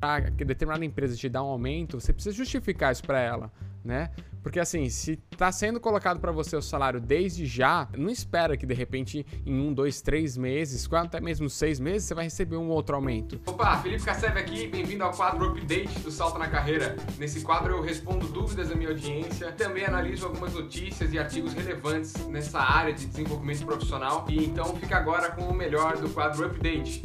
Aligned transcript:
para 0.00 0.30
que 0.30 0.44
determinada 0.44 0.84
empresa 0.84 1.16
te 1.16 1.28
dá 1.28 1.42
um 1.42 1.48
aumento, 1.48 2.00
você 2.00 2.12
precisa 2.12 2.34
justificar 2.34 2.92
isso 2.92 3.02
para 3.02 3.20
ela, 3.20 3.50
né? 3.84 4.10
Porque 4.46 4.60
assim, 4.60 4.88
se 4.88 5.16
tá 5.36 5.50
sendo 5.50 5.80
colocado 5.80 6.20
para 6.20 6.30
você 6.30 6.54
o 6.54 6.62
salário 6.62 7.00
desde 7.00 7.44
já, 7.46 7.88
não 7.98 8.08
espera 8.08 8.56
que 8.56 8.64
de 8.64 8.74
repente 8.74 9.26
em 9.44 9.60
um, 9.60 9.74
dois, 9.74 10.00
três 10.00 10.36
meses, 10.36 10.88
até 10.92 11.20
mesmo 11.20 11.50
seis 11.50 11.80
meses, 11.80 12.06
você 12.06 12.14
vai 12.14 12.24
receber 12.24 12.56
um 12.56 12.68
outro 12.68 12.94
aumento. 12.94 13.40
Opa, 13.44 13.76
Felipe 13.78 14.04
Cassev 14.04 14.38
aqui, 14.38 14.68
bem-vindo 14.68 15.02
ao 15.02 15.10
quadro 15.10 15.48
Update 15.48 15.98
do 15.98 16.12
Salto 16.12 16.38
na 16.38 16.46
Carreira. 16.46 16.94
Nesse 17.18 17.40
quadro 17.40 17.74
eu 17.74 17.82
respondo 17.82 18.28
dúvidas 18.28 18.68
da 18.68 18.76
minha 18.76 18.90
audiência, 18.90 19.50
também 19.50 19.84
analiso 19.84 20.26
algumas 20.26 20.54
notícias 20.54 21.12
e 21.12 21.18
artigos 21.18 21.52
relevantes 21.52 22.14
nessa 22.28 22.60
área 22.60 22.92
de 22.92 23.04
desenvolvimento 23.04 23.66
profissional. 23.66 24.26
E 24.28 24.44
então 24.44 24.76
fica 24.76 24.96
agora 24.96 25.32
com 25.32 25.42
o 25.48 25.52
melhor 25.52 25.96
do 25.96 26.08
quadro 26.10 26.46
Update. 26.46 27.02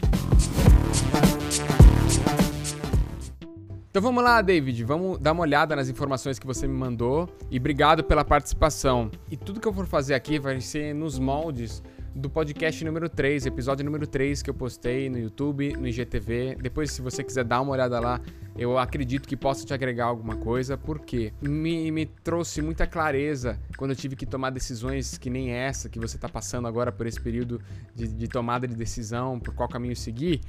Então 3.91 4.02
vamos 4.02 4.23
lá, 4.23 4.41
David, 4.41 4.85
vamos 4.85 5.20
dar 5.20 5.34
uma 5.34 5.41
olhada 5.41 5.75
nas 5.75 5.89
informações 5.89 6.39
que 6.39 6.47
você 6.47 6.66
me 6.66 6.73
mandou. 6.73 7.27
E 7.52 7.57
obrigado 7.57 8.05
pela 8.05 8.23
participação. 8.23 9.11
E 9.30 9.35
tudo 9.35 9.59
que 9.59 9.67
eu 9.67 9.73
for 9.73 9.85
fazer 9.85 10.13
aqui 10.13 10.39
vai 10.39 10.61
ser 10.61 10.95
nos 10.95 11.20
moldes 11.20 11.84
do 12.16 12.30
podcast 12.30 12.84
número 12.85 13.09
3, 13.09 13.45
episódio 13.45 13.84
número 13.84 14.07
3 14.07 14.41
que 14.41 14.49
eu 14.49 14.53
postei 14.53 15.09
no 15.09 15.20
YouTube, 15.20 15.73
no 15.73 15.88
IGTV. 15.88 16.57
Depois, 16.61 16.89
se 16.91 17.02
você 17.02 17.21
quiser 17.21 17.44
dar 17.44 17.59
uma 17.59 17.73
olhada 17.73 17.99
lá, 17.99 18.22
eu 18.58 18.77
acredito 18.77 19.27
que 19.27 19.35
possa 19.35 19.66
te 19.66 19.73
agregar 19.73 20.05
alguma 20.05 20.38
coisa, 20.38 20.77
porque 20.77 21.33
me, 21.41 21.91
me 21.91 22.05
trouxe 22.05 22.61
muita 22.61 22.88
clareza 22.88 23.59
quando 23.75 23.91
eu 23.91 23.95
tive 23.97 24.16
que 24.16 24.25
tomar 24.25 24.52
decisões 24.52 25.17
que 25.17 25.30
nem 25.30 25.52
essa 25.52 25.89
que 25.89 25.99
você 25.99 26.16
está 26.16 26.30
passando 26.30 26.66
agora 26.66 26.94
por 26.94 27.08
esse 27.08 27.19
período 27.19 27.61
de, 27.94 28.08
de 28.08 28.27
tomada 28.30 28.66
de 28.66 28.75
decisão, 28.75 29.38
por 29.38 29.53
qual 29.53 29.67
caminho 29.67 29.97
seguir 29.97 30.39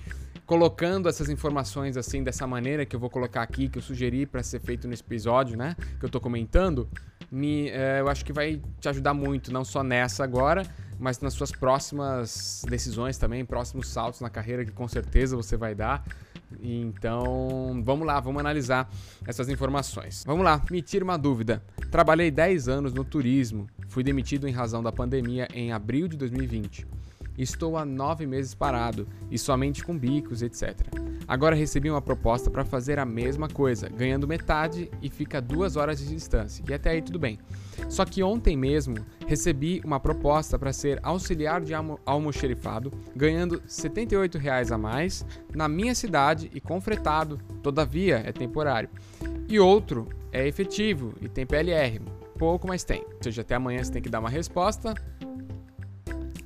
colocando 0.52 1.08
essas 1.08 1.30
informações 1.30 1.96
assim 1.96 2.22
dessa 2.22 2.46
maneira 2.46 2.84
que 2.84 2.94
eu 2.94 3.00
vou 3.00 3.08
colocar 3.08 3.40
aqui, 3.40 3.70
que 3.70 3.78
eu 3.78 3.82
sugeri 3.82 4.26
para 4.26 4.42
ser 4.42 4.60
feito 4.60 4.86
nesse 4.86 5.02
episódio, 5.02 5.56
né? 5.56 5.74
Que 5.98 6.04
eu 6.04 6.10
tô 6.10 6.20
comentando, 6.20 6.86
me, 7.30 7.70
é, 7.70 8.00
eu 8.00 8.08
acho 8.10 8.22
que 8.22 8.34
vai 8.34 8.60
te 8.78 8.86
ajudar 8.86 9.14
muito, 9.14 9.50
não 9.50 9.64
só 9.64 9.82
nessa 9.82 10.22
agora, 10.22 10.66
mas 10.98 11.20
nas 11.20 11.32
suas 11.32 11.52
próximas 11.52 12.66
decisões 12.68 13.16
também, 13.16 13.46
próximos 13.46 13.88
saltos 13.88 14.20
na 14.20 14.28
carreira 14.28 14.62
que 14.62 14.72
com 14.72 14.86
certeza 14.86 15.34
você 15.34 15.56
vai 15.56 15.74
dar. 15.74 16.04
Então, 16.62 17.82
vamos 17.82 18.06
lá, 18.06 18.20
vamos 18.20 18.38
analisar 18.38 18.90
essas 19.26 19.48
informações. 19.48 20.22
Vamos 20.26 20.44
lá, 20.44 20.62
me 20.70 20.82
tira 20.82 21.02
uma 21.02 21.16
dúvida. 21.16 21.62
Trabalhei 21.90 22.30
10 22.30 22.68
anos 22.68 22.92
no 22.92 23.04
turismo, 23.04 23.66
fui 23.88 24.04
demitido 24.04 24.46
em 24.46 24.52
razão 24.52 24.82
da 24.82 24.92
pandemia 24.92 25.48
em 25.54 25.72
abril 25.72 26.08
de 26.08 26.18
2020. 26.18 26.86
Estou 27.36 27.76
há 27.76 27.84
nove 27.84 28.26
meses 28.26 28.54
parado 28.54 29.06
e 29.30 29.38
somente 29.38 29.84
com 29.84 29.96
bicos, 29.96 30.42
etc. 30.42 30.80
Agora 31.26 31.56
recebi 31.56 31.90
uma 31.90 32.02
proposta 32.02 32.50
para 32.50 32.64
fazer 32.64 32.98
a 32.98 33.04
mesma 33.04 33.48
coisa, 33.48 33.88
ganhando 33.88 34.28
metade 34.28 34.90
e 35.00 35.08
fica 35.08 35.40
duas 35.40 35.76
horas 35.76 35.98
de 35.98 36.08
distância. 36.08 36.64
E 36.68 36.74
até 36.74 36.90
aí 36.90 37.02
tudo 37.02 37.18
bem. 37.18 37.38
Só 37.88 38.04
que 38.04 38.22
ontem 38.22 38.56
mesmo 38.56 38.96
recebi 39.26 39.80
uma 39.84 40.00
proposta 40.00 40.58
para 40.58 40.72
ser 40.72 40.98
auxiliar 41.02 41.60
de 41.60 41.72
almoxerifado, 42.04 42.92
ganhando 43.14 43.62
78 43.66 44.38
reais 44.38 44.72
a 44.72 44.78
mais 44.78 45.24
na 45.54 45.68
minha 45.68 45.94
cidade 45.94 46.50
e 46.54 46.60
com 46.60 46.80
fretado. 46.80 47.38
Todavia 47.62 48.22
é 48.24 48.32
temporário. 48.32 48.90
E 49.48 49.58
outro 49.58 50.08
é 50.30 50.46
efetivo 50.46 51.14
e 51.20 51.28
tem 51.28 51.46
PLR. 51.46 52.00
Pouco, 52.38 52.66
mas 52.66 52.82
tem. 52.82 53.02
Ou 53.02 53.22
seja, 53.22 53.42
até 53.42 53.54
amanhã 53.54 53.82
você 53.82 53.92
tem 53.92 54.02
que 54.02 54.08
dar 54.08 54.20
uma 54.20 54.30
resposta 54.30 54.94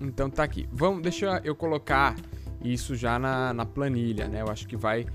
então 0.00 0.30
tá 0.30 0.42
aqui. 0.42 0.68
Vamos, 0.72 1.02
deixa 1.02 1.40
eu 1.44 1.54
colocar 1.54 2.16
isso 2.62 2.94
já 2.94 3.18
na, 3.18 3.52
na 3.52 3.64
planilha, 3.64 4.28
né? 4.28 4.42
Eu 4.42 4.48
acho 4.48 4.66
que 4.66 4.76
vai 4.76 5.06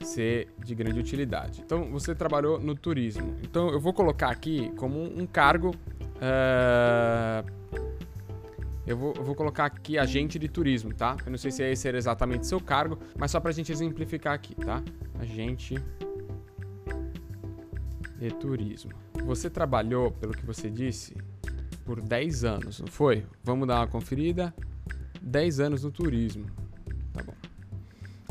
ser 0.00 0.48
de 0.64 0.74
grande 0.74 1.00
utilidade. 1.00 1.62
Então 1.64 1.90
você 1.90 2.14
trabalhou 2.14 2.60
no 2.60 2.74
turismo. 2.74 3.36
Então 3.42 3.68
eu 3.70 3.80
vou 3.80 3.92
colocar 3.92 4.30
aqui 4.30 4.72
como 4.76 5.02
um 5.02 5.26
cargo. 5.26 5.74
Uh, 6.16 7.50
eu, 8.86 8.96
vou, 8.96 9.14
eu 9.16 9.24
vou 9.24 9.34
colocar 9.34 9.66
aqui 9.66 9.98
agente 9.98 10.38
de 10.38 10.48
turismo, 10.48 10.94
tá? 10.94 11.16
Eu 11.24 11.30
não 11.30 11.38
sei 11.38 11.50
se 11.50 11.62
esse 11.62 11.88
era 11.88 11.98
exatamente 11.98 12.46
seu 12.46 12.60
cargo, 12.60 12.98
mas 13.18 13.30
só 13.30 13.40
pra 13.40 13.50
gente 13.50 13.72
exemplificar 13.72 14.34
aqui, 14.34 14.54
tá? 14.54 14.82
Agente 15.18 15.74
de 18.18 18.30
turismo. 18.30 18.92
Você 19.24 19.50
trabalhou, 19.50 20.10
pelo 20.12 20.32
que 20.32 20.46
você 20.46 20.70
disse, 20.70 21.16
por 21.86 22.00
10 22.00 22.44
anos, 22.44 22.80
não 22.80 22.88
foi? 22.88 23.24
Vamos 23.44 23.68
dar 23.68 23.76
uma 23.76 23.86
conferida. 23.86 24.52
10 25.22 25.60
anos 25.60 25.84
no 25.84 25.92
turismo. 25.92 26.46
Tá 27.12 27.22
bom. 27.22 27.34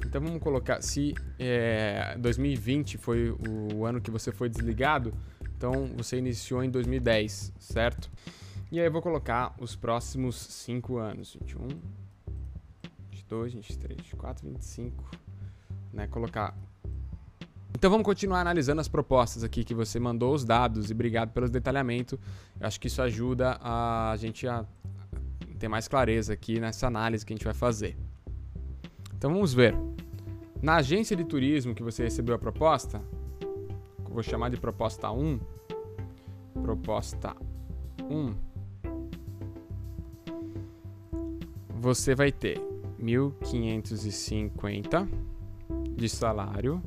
Então 0.05 0.21
vamos 0.21 0.43
colocar. 0.43 0.81
Se 0.81 1.15
é, 1.39 2.17
2020 2.19 2.97
foi 2.97 3.31
o 3.31 3.85
ano 3.85 4.01
que 4.01 4.11
você 4.11 4.31
foi 4.31 4.49
desligado, 4.49 5.13
então 5.57 5.87
você 5.95 6.17
iniciou 6.17 6.63
em 6.63 6.69
2010, 6.69 7.53
certo? 7.57 8.11
E 8.71 8.79
aí 8.79 8.85
eu 8.85 8.91
vou 8.91 9.01
colocar 9.01 9.55
os 9.57 9.75
próximos 9.75 10.35
5 10.35 10.97
anos: 10.97 11.37
21, 11.39 11.67
22, 13.09 13.53
23, 13.53 14.01
24, 14.01 14.49
25. 14.49 15.11
Né? 15.93 16.07
Colocar 16.07 16.53
então 17.73 17.89
vamos 17.89 18.05
continuar 18.05 18.41
analisando 18.41 18.81
as 18.81 18.87
propostas 18.87 19.43
aqui 19.43 19.63
que 19.63 19.73
você 19.73 19.99
mandou, 19.99 20.33
os 20.33 20.45
dados, 20.45 20.89
e 20.89 20.93
obrigado 20.93 21.31
pelo 21.31 21.49
detalhamento. 21.49 22.19
Eu 22.59 22.67
acho 22.67 22.79
que 22.79 22.87
isso 22.87 23.01
ajuda 23.01 23.57
a 23.61 24.15
gente 24.17 24.47
a 24.47 24.65
ter 25.59 25.67
mais 25.67 25.87
clareza 25.87 26.33
aqui 26.33 26.59
nessa 26.59 26.87
análise 26.87 27.25
que 27.25 27.33
a 27.33 27.35
gente 27.35 27.45
vai 27.45 27.53
fazer. 27.53 27.97
Então 29.15 29.31
vamos 29.31 29.53
ver. 29.53 29.75
Na 30.61 30.77
agência 30.77 31.15
de 31.15 31.23
turismo 31.23 31.75
que 31.75 31.83
você 31.83 32.03
recebeu 32.03 32.35
a 32.35 32.39
proposta, 32.39 33.01
vou 34.09 34.23
chamar 34.23 34.49
de 34.49 34.57
proposta 34.57 35.11
1, 35.11 35.39
proposta 36.63 37.35
1, 38.09 38.33
você 41.77 42.15
vai 42.15 42.31
ter 42.31 42.59
1.550 42.99 45.07
de 45.95 46.09
salário 46.09 46.81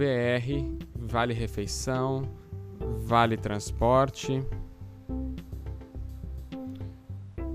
VR, 0.00 0.64
vale 0.94 1.34
refeição, 1.34 2.22
vale 3.00 3.36
transporte, 3.36 4.42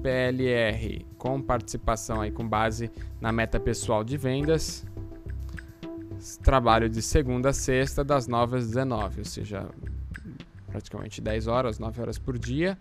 PLR 0.04 1.04
com 1.18 1.42
participação 1.42 2.22
aí 2.22 2.30
com 2.30 2.48
base 2.48 2.92
na 3.20 3.32
meta 3.32 3.60
pessoal 3.60 4.04
de 4.04 4.16
vendas, 4.16 4.86
trabalho 6.44 6.88
de 6.88 7.02
segunda 7.02 7.50
a 7.50 7.54
sexta 7.54 8.04
das 8.04 8.28
9 8.28 8.58
às 8.58 8.68
19, 8.68 9.20
ou 9.20 9.26
seja, 9.26 9.68
praticamente 10.68 11.20
10 11.22 11.48
horas, 11.48 11.80
9 11.80 12.00
horas 12.00 12.20
por 12.20 12.38
dia, 12.38 12.78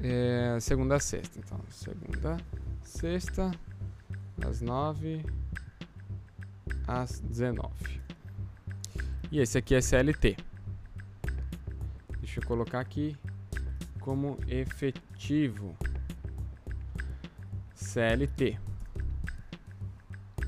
é, 0.00 0.56
segunda 0.60 0.96
a 0.96 1.00
sexta. 1.00 1.38
Então, 1.38 1.60
segunda, 1.68 2.38
sexta, 2.82 3.50
das 4.38 4.62
9 4.62 5.26
às 6.88 7.20
19. 7.20 8.00
E 9.32 9.40
esse 9.40 9.56
aqui 9.56 9.74
é 9.74 9.80
CLT. 9.80 10.36
Deixa 12.20 12.38
eu 12.38 12.46
colocar 12.46 12.80
aqui 12.80 13.16
como 13.98 14.36
efetivo. 14.46 15.74
CLT. 17.74 18.58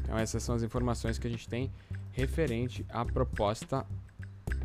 Então 0.00 0.18
essas 0.18 0.42
são 0.42 0.54
as 0.54 0.62
informações 0.62 1.18
que 1.18 1.26
a 1.26 1.30
gente 1.30 1.48
tem 1.48 1.72
referente 2.12 2.84
à 2.90 3.06
proposta 3.06 3.86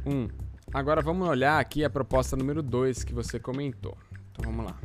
1. 0.06 0.28
Agora 0.74 1.02
vamos 1.02 1.26
olhar 1.26 1.58
aqui 1.58 1.86
a 1.86 1.90
proposta 1.90 2.36
número 2.36 2.62
2 2.62 3.06
que 3.06 3.14
você 3.14 3.40
comentou. 3.40 3.98
Então 4.34 4.52
vamos 4.52 4.66
lá. 4.66 4.78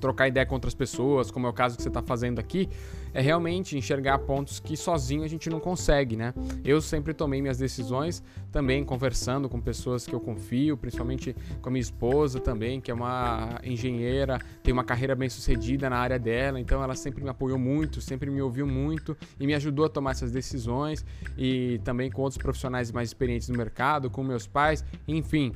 trocar 0.00 0.28
ideia 0.28 0.46
com 0.46 0.54
outras 0.54 0.74
pessoas, 0.74 1.30
como 1.30 1.46
é 1.46 1.50
o 1.50 1.52
caso 1.52 1.76
que 1.76 1.82
você 1.82 1.88
está 1.88 2.02
fazendo 2.02 2.38
aqui, 2.38 2.68
é 3.12 3.20
realmente 3.20 3.76
enxergar 3.76 4.18
pontos 4.20 4.60
que 4.60 4.76
sozinho 4.76 5.22
a 5.22 5.28
gente 5.28 5.50
não 5.50 5.60
consegue, 5.60 6.16
né? 6.16 6.32
Eu 6.64 6.80
sempre 6.80 7.12
tomei 7.12 7.42
minhas 7.42 7.58
decisões 7.58 8.22
também 8.50 8.84
conversando 8.84 9.48
com 9.48 9.60
pessoas 9.60 10.06
que 10.06 10.14
eu 10.14 10.20
confio, 10.20 10.76
principalmente 10.76 11.34
com 11.60 11.68
a 11.68 11.72
minha 11.72 11.80
esposa 11.80 12.40
também, 12.40 12.80
que 12.80 12.90
é 12.90 12.94
uma 12.94 13.60
engenheira, 13.62 14.38
tem 14.62 14.72
uma 14.72 14.84
carreira 14.84 15.14
bem 15.14 15.28
sucedida 15.28 15.90
na 15.90 15.96
área 15.96 16.18
dela, 16.18 16.58
então 16.58 16.82
ela 16.82 16.94
sempre 16.94 17.22
me 17.22 17.28
apoiou 17.28 17.58
muito, 17.58 18.00
sempre 18.00 18.30
me 18.30 18.40
ouviu 18.40 18.66
muito 18.66 19.16
e 19.38 19.46
me 19.46 19.54
ajudou 19.54 19.84
a 19.84 19.88
tomar 19.88 20.12
essas 20.12 20.32
decisões 20.32 21.04
e 21.36 21.80
também 21.84 22.10
com 22.10 22.22
outros 22.22 22.40
profissionais 22.40 22.90
mais 22.90 23.10
experientes 23.10 23.48
no 23.48 23.56
mercado, 23.56 24.08
com 24.08 24.22
meus 24.22 24.46
pais, 24.46 24.84
enfim, 25.06 25.52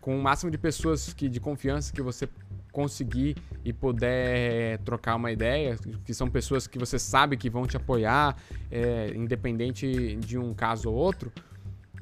com 0.00 0.16
o 0.16 0.22
máximo 0.22 0.50
de 0.50 0.58
pessoas 0.58 1.12
que 1.12 1.28
de 1.28 1.40
confiança 1.40 1.92
que 1.92 2.00
você 2.00 2.28
conseguir 2.76 3.38
e 3.64 3.72
puder 3.72 4.76
trocar 4.80 5.16
uma 5.16 5.32
ideia, 5.32 5.78
que 6.04 6.12
são 6.12 6.28
pessoas 6.28 6.66
que 6.66 6.78
você 6.78 6.98
sabe 6.98 7.34
que 7.34 7.48
vão 7.48 7.66
te 7.66 7.74
apoiar, 7.74 8.36
é, 8.70 9.14
independente 9.16 10.14
de 10.16 10.36
um 10.36 10.52
caso 10.52 10.90
ou 10.90 10.94
outro, 10.94 11.32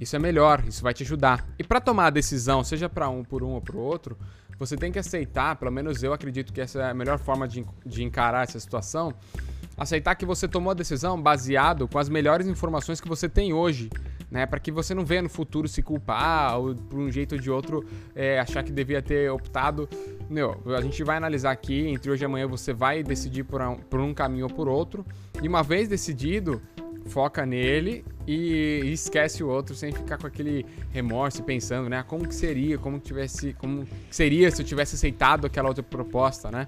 isso 0.00 0.16
é 0.16 0.18
melhor, 0.18 0.64
isso 0.66 0.82
vai 0.82 0.92
te 0.92 1.04
ajudar. 1.04 1.46
E 1.56 1.62
para 1.62 1.80
tomar 1.80 2.06
a 2.06 2.10
decisão, 2.10 2.64
seja 2.64 2.88
para 2.88 3.08
um 3.08 3.22
por 3.22 3.44
um 3.44 3.50
ou 3.50 3.60
para 3.60 3.76
o 3.76 3.78
outro, 3.78 4.18
você 4.58 4.76
tem 4.76 4.90
que 4.90 4.98
aceitar, 4.98 5.54
pelo 5.54 5.70
menos 5.70 6.02
eu 6.02 6.12
acredito 6.12 6.52
que 6.52 6.60
essa 6.60 6.80
é 6.80 6.90
a 6.90 6.94
melhor 6.94 7.20
forma 7.20 7.46
de, 7.46 7.64
de 7.86 8.02
encarar 8.02 8.42
essa 8.42 8.58
situação, 8.58 9.14
aceitar 9.78 10.16
que 10.16 10.26
você 10.26 10.48
tomou 10.48 10.72
a 10.72 10.74
decisão 10.74 11.22
baseado 11.22 11.86
com 11.86 12.00
as 12.00 12.08
melhores 12.08 12.48
informações 12.48 13.00
que 13.00 13.08
você 13.08 13.28
tem 13.28 13.52
hoje 13.52 13.88
né? 14.34 14.44
Para 14.46 14.58
que 14.58 14.72
você 14.72 14.92
não 14.92 15.04
venha 15.04 15.22
no 15.22 15.28
futuro 15.28 15.68
se 15.68 15.80
culpar 15.80 16.58
ou 16.58 16.74
por 16.74 16.98
um 16.98 17.08
jeito 17.08 17.36
ou 17.36 17.40
de 17.40 17.48
outro 17.48 17.86
é, 18.16 18.40
achar 18.40 18.64
que 18.64 18.72
devia 18.72 19.00
ter 19.00 19.30
optado. 19.30 19.88
Meu, 20.28 20.60
a 20.76 20.80
gente 20.80 21.04
vai 21.04 21.16
analisar 21.16 21.52
aqui, 21.52 21.86
entre 21.86 22.10
hoje 22.10 22.24
e 22.24 22.26
amanhã 22.26 22.48
você 22.48 22.72
vai 22.72 23.04
decidir 23.04 23.44
por 23.44 23.62
um, 23.62 23.76
por 23.76 24.00
um 24.00 24.12
caminho 24.12 24.46
ou 24.46 24.52
por 24.52 24.66
outro. 24.68 25.06
E 25.40 25.46
uma 25.46 25.62
vez 25.62 25.86
decidido, 25.86 26.60
foca 27.06 27.46
nele 27.46 28.04
e 28.26 28.80
esquece 28.86 29.44
o 29.44 29.48
outro 29.48 29.72
sem 29.76 29.92
ficar 29.92 30.18
com 30.18 30.26
aquele 30.26 30.66
remorso 30.90 31.44
pensando, 31.44 31.88
né? 31.88 32.02
Como 32.02 32.26
que 32.26 32.34
seria, 32.34 32.76
como 32.76 32.98
que 32.98 33.06
tivesse, 33.06 33.52
como 33.52 33.84
que 33.84 34.16
seria 34.16 34.50
se 34.50 34.62
eu 34.62 34.66
tivesse 34.66 34.96
aceitado 34.96 35.46
aquela 35.46 35.68
outra 35.68 35.84
proposta, 35.84 36.50
né? 36.50 36.66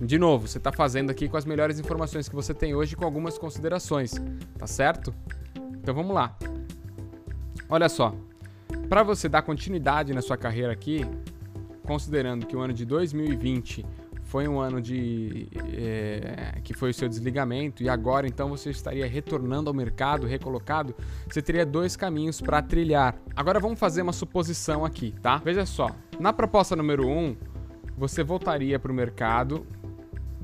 De 0.00 0.18
novo, 0.18 0.48
você 0.48 0.56
está 0.56 0.72
fazendo 0.72 1.10
aqui 1.10 1.28
com 1.28 1.36
as 1.36 1.44
melhores 1.44 1.78
informações 1.78 2.26
que 2.26 2.34
você 2.34 2.54
tem 2.54 2.74
hoje 2.74 2.96
com 2.96 3.04
algumas 3.04 3.36
considerações, 3.36 4.14
tá 4.56 4.66
certo? 4.66 5.12
Então 5.74 5.92
vamos 5.94 6.14
lá. 6.14 6.38
Olha 7.68 7.88
só, 7.88 8.14
para 8.88 9.02
você 9.02 9.28
dar 9.28 9.42
continuidade 9.42 10.12
na 10.12 10.22
sua 10.22 10.36
carreira 10.36 10.72
aqui, 10.72 11.06
considerando 11.84 12.46
que 12.46 12.56
o 12.56 12.60
ano 12.60 12.72
de 12.72 12.84
2020 12.84 13.84
foi 14.24 14.48
um 14.48 14.58
ano 14.58 14.80
de 14.80 15.46
é, 15.74 16.58
que 16.64 16.72
foi 16.72 16.90
o 16.90 16.94
seu 16.94 17.06
desligamento 17.06 17.82
e 17.82 17.88
agora 17.88 18.26
então 18.26 18.48
você 18.48 18.70
estaria 18.70 19.06
retornando 19.06 19.68
ao 19.68 19.74
mercado, 19.74 20.26
recolocado, 20.26 20.94
você 21.28 21.42
teria 21.42 21.66
dois 21.66 21.96
caminhos 21.96 22.40
para 22.40 22.62
trilhar. 22.62 23.14
Agora 23.36 23.60
vamos 23.60 23.78
fazer 23.78 24.00
uma 24.00 24.12
suposição 24.12 24.86
aqui, 24.86 25.14
tá? 25.20 25.36
Veja 25.36 25.66
só, 25.66 25.90
na 26.18 26.32
proposta 26.32 26.74
número 26.74 27.06
1, 27.06 27.10
um, 27.10 27.36
você 27.96 28.24
voltaria 28.24 28.78
para 28.78 28.90
o 28.90 28.94
mercado 28.94 29.66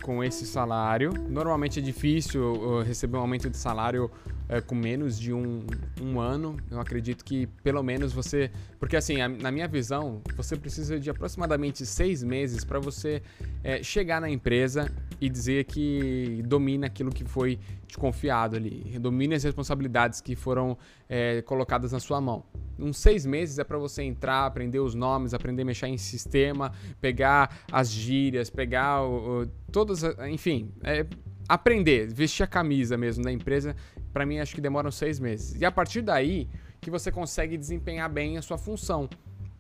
com 0.02 0.22
esse 0.22 0.46
salário. 0.46 1.12
Normalmente 1.28 1.78
é 1.78 1.82
difícil 1.82 2.42
uh, 2.42 2.82
receber 2.82 3.16
um 3.16 3.20
aumento 3.20 3.48
de 3.48 3.56
salário 3.56 4.10
é, 4.48 4.60
com 4.60 4.74
menos 4.74 5.18
de 5.18 5.32
um, 5.32 5.66
um 6.00 6.18
ano. 6.20 6.56
Eu 6.70 6.80
acredito 6.80 7.24
que 7.24 7.46
pelo 7.62 7.82
menos 7.82 8.12
você. 8.12 8.50
Porque, 8.78 8.96
assim, 8.96 9.20
a, 9.20 9.28
na 9.28 9.50
minha 9.50 9.68
visão, 9.68 10.22
você 10.36 10.56
precisa 10.56 10.98
de 10.98 11.10
aproximadamente 11.10 11.84
seis 11.84 12.22
meses 12.22 12.64
para 12.64 12.78
você 12.78 13.22
é, 13.62 13.82
chegar 13.82 14.20
na 14.20 14.30
empresa 14.30 14.90
e 15.20 15.28
dizer 15.28 15.64
que 15.64 16.42
domina 16.46 16.86
aquilo 16.86 17.10
que 17.10 17.24
foi 17.24 17.58
te 17.86 17.96
confiado 17.96 18.56
ali, 18.56 18.98
domina 19.00 19.34
as 19.34 19.42
responsabilidades 19.42 20.20
que 20.20 20.36
foram 20.36 20.76
é, 21.08 21.42
colocadas 21.42 21.92
na 21.92 22.00
sua 22.00 22.20
mão. 22.20 22.44
Uns 22.78 22.98
seis 22.98 23.26
meses 23.26 23.58
é 23.58 23.64
para 23.64 23.78
você 23.78 24.02
entrar, 24.02 24.46
aprender 24.46 24.78
os 24.78 24.94
nomes, 24.94 25.34
aprender 25.34 25.62
a 25.62 25.64
mexer 25.64 25.88
em 25.88 25.98
sistema, 25.98 26.72
pegar 27.00 27.64
as 27.72 27.90
gírias, 27.90 28.48
pegar 28.50 29.02
o, 29.02 29.42
o, 29.42 29.46
todas, 29.72 30.02
enfim, 30.30 30.70
é, 30.84 31.04
aprender, 31.48 32.12
vestir 32.12 32.44
a 32.44 32.46
camisa 32.46 32.96
mesmo 32.96 33.24
da 33.24 33.32
empresa 33.32 33.74
para 34.12 34.26
mim 34.26 34.38
acho 34.38 34.54
que 34.54 34.60
demoram 34.60 34.90
seis 34.90 35.18
meses. 35.18 35.60
E 35.60 35.64
a 35.64 35.70
partir 35.70 36.02
daí 36.02 36.48
que 36.80 36.90
você 36.90 37.10
consegue 37.10 37.56
desempenhar 37.56 38.08
bem 38.10 38.36
a 38.36 38.42
sua 38.42 38.58
função. 38.58 39.08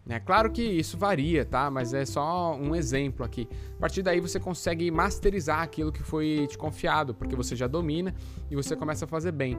É 0.08 0.18
claro 0.18 0.50
que 0.50 0.62
isso 0.62 0.96
varia, 0.96 1.44
tá? 1.44 1.70
Mas 1.70 1.92
é 1.92 2.06
só 2.06 2.56
um 2.56 2.74
exemplo 2.74 3.26
aqui. 3.26 3.46
A 3.76 3.80
partir 3.80 4.02
daí 4.02 4.20
você 4.20 4.40
consegue 4.40 4.90
masterizar 4.90 5.60
aquilo 5.60 5.92
que 5.92 6.02
foi 6.02 6.46
te 6.48 6.56
confiado, 6.56 7.14
porque 7.14 7.36
você 7.36 7.54
já 7.54 7.66
domina 7.66 8.14
e 8.50 8.56
você 8.56 8.74
começa 8.74 9.04
a 9.04 9.08
fazer 9.08 9.32
bem. 9.32 9.58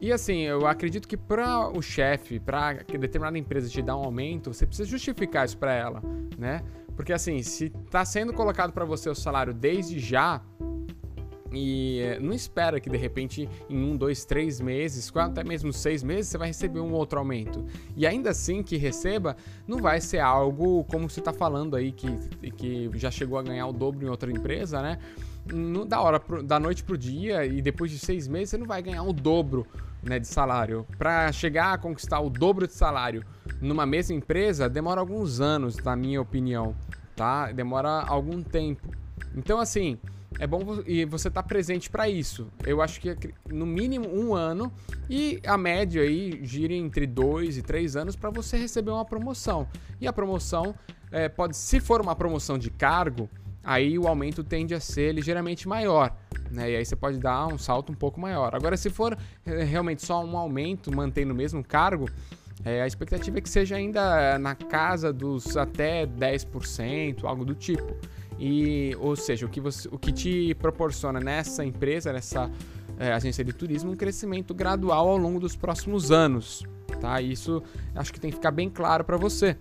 E 0.00 0.12
assim, 0.12 0.40
eu 0.42 0.66
acredito 0.66 1.08
que 1.08 1.16
para 1.16 1.68
o 1.70 1.82
chefe, 1.82 2.38
para 2.38 2.74
determinada 2.74 3.36
empresa 3.36 3.68
te 3.68 3.82
dar 3.82 3.96
um 3.96 4.04
aumento, 4.04 4.52
você 4.52 4.66
precisa 4.66 4.88
justificar 4.88 5.44
isso 5.44 5.58
para 5.58 5.72
ela, 5.72 6.02
né? 6.38 6.62
Porque 6.94 7.12
assim, 7.12 7.42
se 7.42 7.72
está 7.84 8.04
sendo 8.04 8.32
colocado 8.32 8.72
para 8.72 8.84
você 8.84 9.08
o 9.08 9.14
salário 9.14 9.52
desde 9.52 9.98
já, 9.98 10.40
e 11.54 12.00
eh, 12.00 12.18
não 12.18 12.32
espera 12.32 12.80
que 12.80 12.90
de 12.90 12.96
repente 12.96 13.48
em 13.68 13.84
um, 13.84 13.96
dois, 13.96 14.24
três 14.24 14.60
meses, 14.60 15.10
até 15.14 15.44
mesmo 15.44 15.72
seis 15.72 16.02
meses, 16.02 16.30
você 16.30 16.38
vai 16.38 16.48
receber 16.48 16.80
um 16.80 16.92
outro 16.92 17.18
aumento. 17.18 17.64
E 17.96 18.06
ainda 18.06 18.30
assim 18.30 18.62
que 18.62 18.76
receba, 18.76 19.36
não 19.66 19.78
vai 19.78 20.00
ser 20.00 20.18
algo 20.18 20.84
como 20.84 21.08
você 21.08 21.20
está 21.20 21.32
falando 21.32 21.76
aí, 21.76 21.92
que, 21.92 22.08
que 22.52 22.90
já 22.94 23.10
chegou 23.10 23.38
a 23.38 23.42
ganhar 23.42 23.66
o 23.66 23.72
dobro 23.72 24.04
em 24.04 24.08
outra 24.08 24.30
empresa, 24.30 24.82
né? 24.82 24.98
Da 25.86 26.00
hora, 26.00 26.18
pro, 26.18 26.42
da 26.42 26.58
noite 26.58 26.82
pro 26.82 26.96
dia 26.96 27.44
e 27.44 27.60
depois 27.60 27.90
de 27.90 27.98
seis 27.98 28.26
meses 28.26 28.50
você 28.50 28.58
não 28.58 28.66
vai 28.66 28.82
ganhar 28.82 29.02
o 29.02 29.12
dobro 29.12 29.66
né, 30.02 30.18
de 30.18 30.26
salário. 30.26 30.86
Para 30.96 31.30
chegar 31.32 31.74
a 31.74 31.78
conquistar 31.78 32.20
o 32.20 32.30
dobro 32.30 32.66
de 32.66 32.72
salário 32.72 33.24
numa 33.60 33.84
mesma 33.84 34.14
empresa 34.14 34.68
demora 34.68 35.00
alguns 35.00 35.40
anos, 35.40 35.76
na 35.78 35.94
minha 35.94 36.20
opinião, 36.20 36.74
tá? 37.14 37.52
Demora 37.52 37.90
algum 37.90 38.42
tempo. 38.42 38.88
Então 39.36 39.60
assim, 39.60 39.98
é 40.38 40.46
bom 40.46 40.82
e 40.86 41.04
você 41.04 41.28
estar 41.28 41.42
tá 41.42 41.48
presente 41.48 41.88
para 41.88 42.08
isso. 42.08 42.48
Eu 42.66 42.82
acho 42.82 43.00
que 43.00 43.16
no 43.48 43.64
mínimo 43.64 44.08
um 44.08 44.34
ano 44.34 44.72
e 45.08 45.40
a 45.46 45.56
média 45.56 46.02
aí 46.02 46.40
gira 46.42 46.74
entre 46.74 47.06
dois 47.06 47.56
e 47.56 47.62
três 47.62 47.96
anos 47.96 48.16
para 48.16 48.30
você 48.30 48.56
receber 48.56 48.90
uma 48.90 49.04
promoção. 49.04 49.68
E 50.00 50.06
a 50.06 50.12
promoção 50.12 50.74
é, 51.10 51.28
pode, 51.28 51.56
se 51.56 51.80
for 51.80 52.00
uma 52.00 52.16
promoção 52.16 52.58
de 52.58 52.70
cargo, 52.70 53.28
aí 53.62 53.98
o 53.98 54.08
aumento 54.08 54.42
tende 54.42 54.74
a 54.74 54.80
ser 54.80 55.12
ligeiramente 55.12 55.68
maior. 55.68 56.14
Né? 56.50 56.72
E 56.72 56.76
aí 56.76 56.84
você 56.84 56.96
pode 56.96 57.18
dar 57.18 57.46
um 57.46 57.58
salto 57.58 57.92
um 57.92 57.94
pouco 57.94 58.20
maior. 58.20 58.54
Agora, 58.54 58.76
se 58.76 58.90
for 58.90 59.16
é, 59.46 59.64
realmente 59.64 60.04
só 60.04 60.24
um 60.24 60.36
aumento, 60.36 60.94
mantendo 60.94 61.32
o 61.32 61.36
mesmo 61.36 61.64
cargo, 61.64 62.08
é, 62.64 62.82
a 62.82 62.86
expectativa 62.86 63.38
é 63.38 63.40
que 63.40 63.48
seja 63.48 63.76
ainda 63.76 64.38
na 64.38 64.54
casa 64.54 65.12
dos 65.12 65.56
até 65.56 66.06
10%, 66.06 67.24
algo 67.24 67.44
do 67.44 67.54
tipo. 67.54 67.96
E, 68.38 68.96
ou 69.00 69.14
seja, 69.14 69.46
o 69.46 69.48
que, 69.48 69.60
você, 69.60 69.88
o 69.90 69.98
que 69.98 70.12
te 70.12 70.54
proporciona 70.54 71.20
nessa 71.20 71.64
empresa, 71.64 72.12
nessa 72.12 72.50
é, 72.98 73.12
agência 73.12 73.44
de 73.44 73.52
turismo, 73.52 73.92
um 73.92 73.96
crescimento 73.96 74.54
gradual 74.54 75.08
ao 75.08 75.16
longo 75.16 75.40
dos 75.40 75.56
próximos 75.56 76.10
anos. 76.10 76.64
Tá? 77.00 77.20
Isso 77.20 77.62
acho 77.94 78.12
que 78.12 78.20
tem 78.20 78.30
que 78.30 78.36
ficar 78.36 78.50
bem 78.50 78.68
claro 78.68 79.04
para 79.04 79.16
você. 79.16 79.56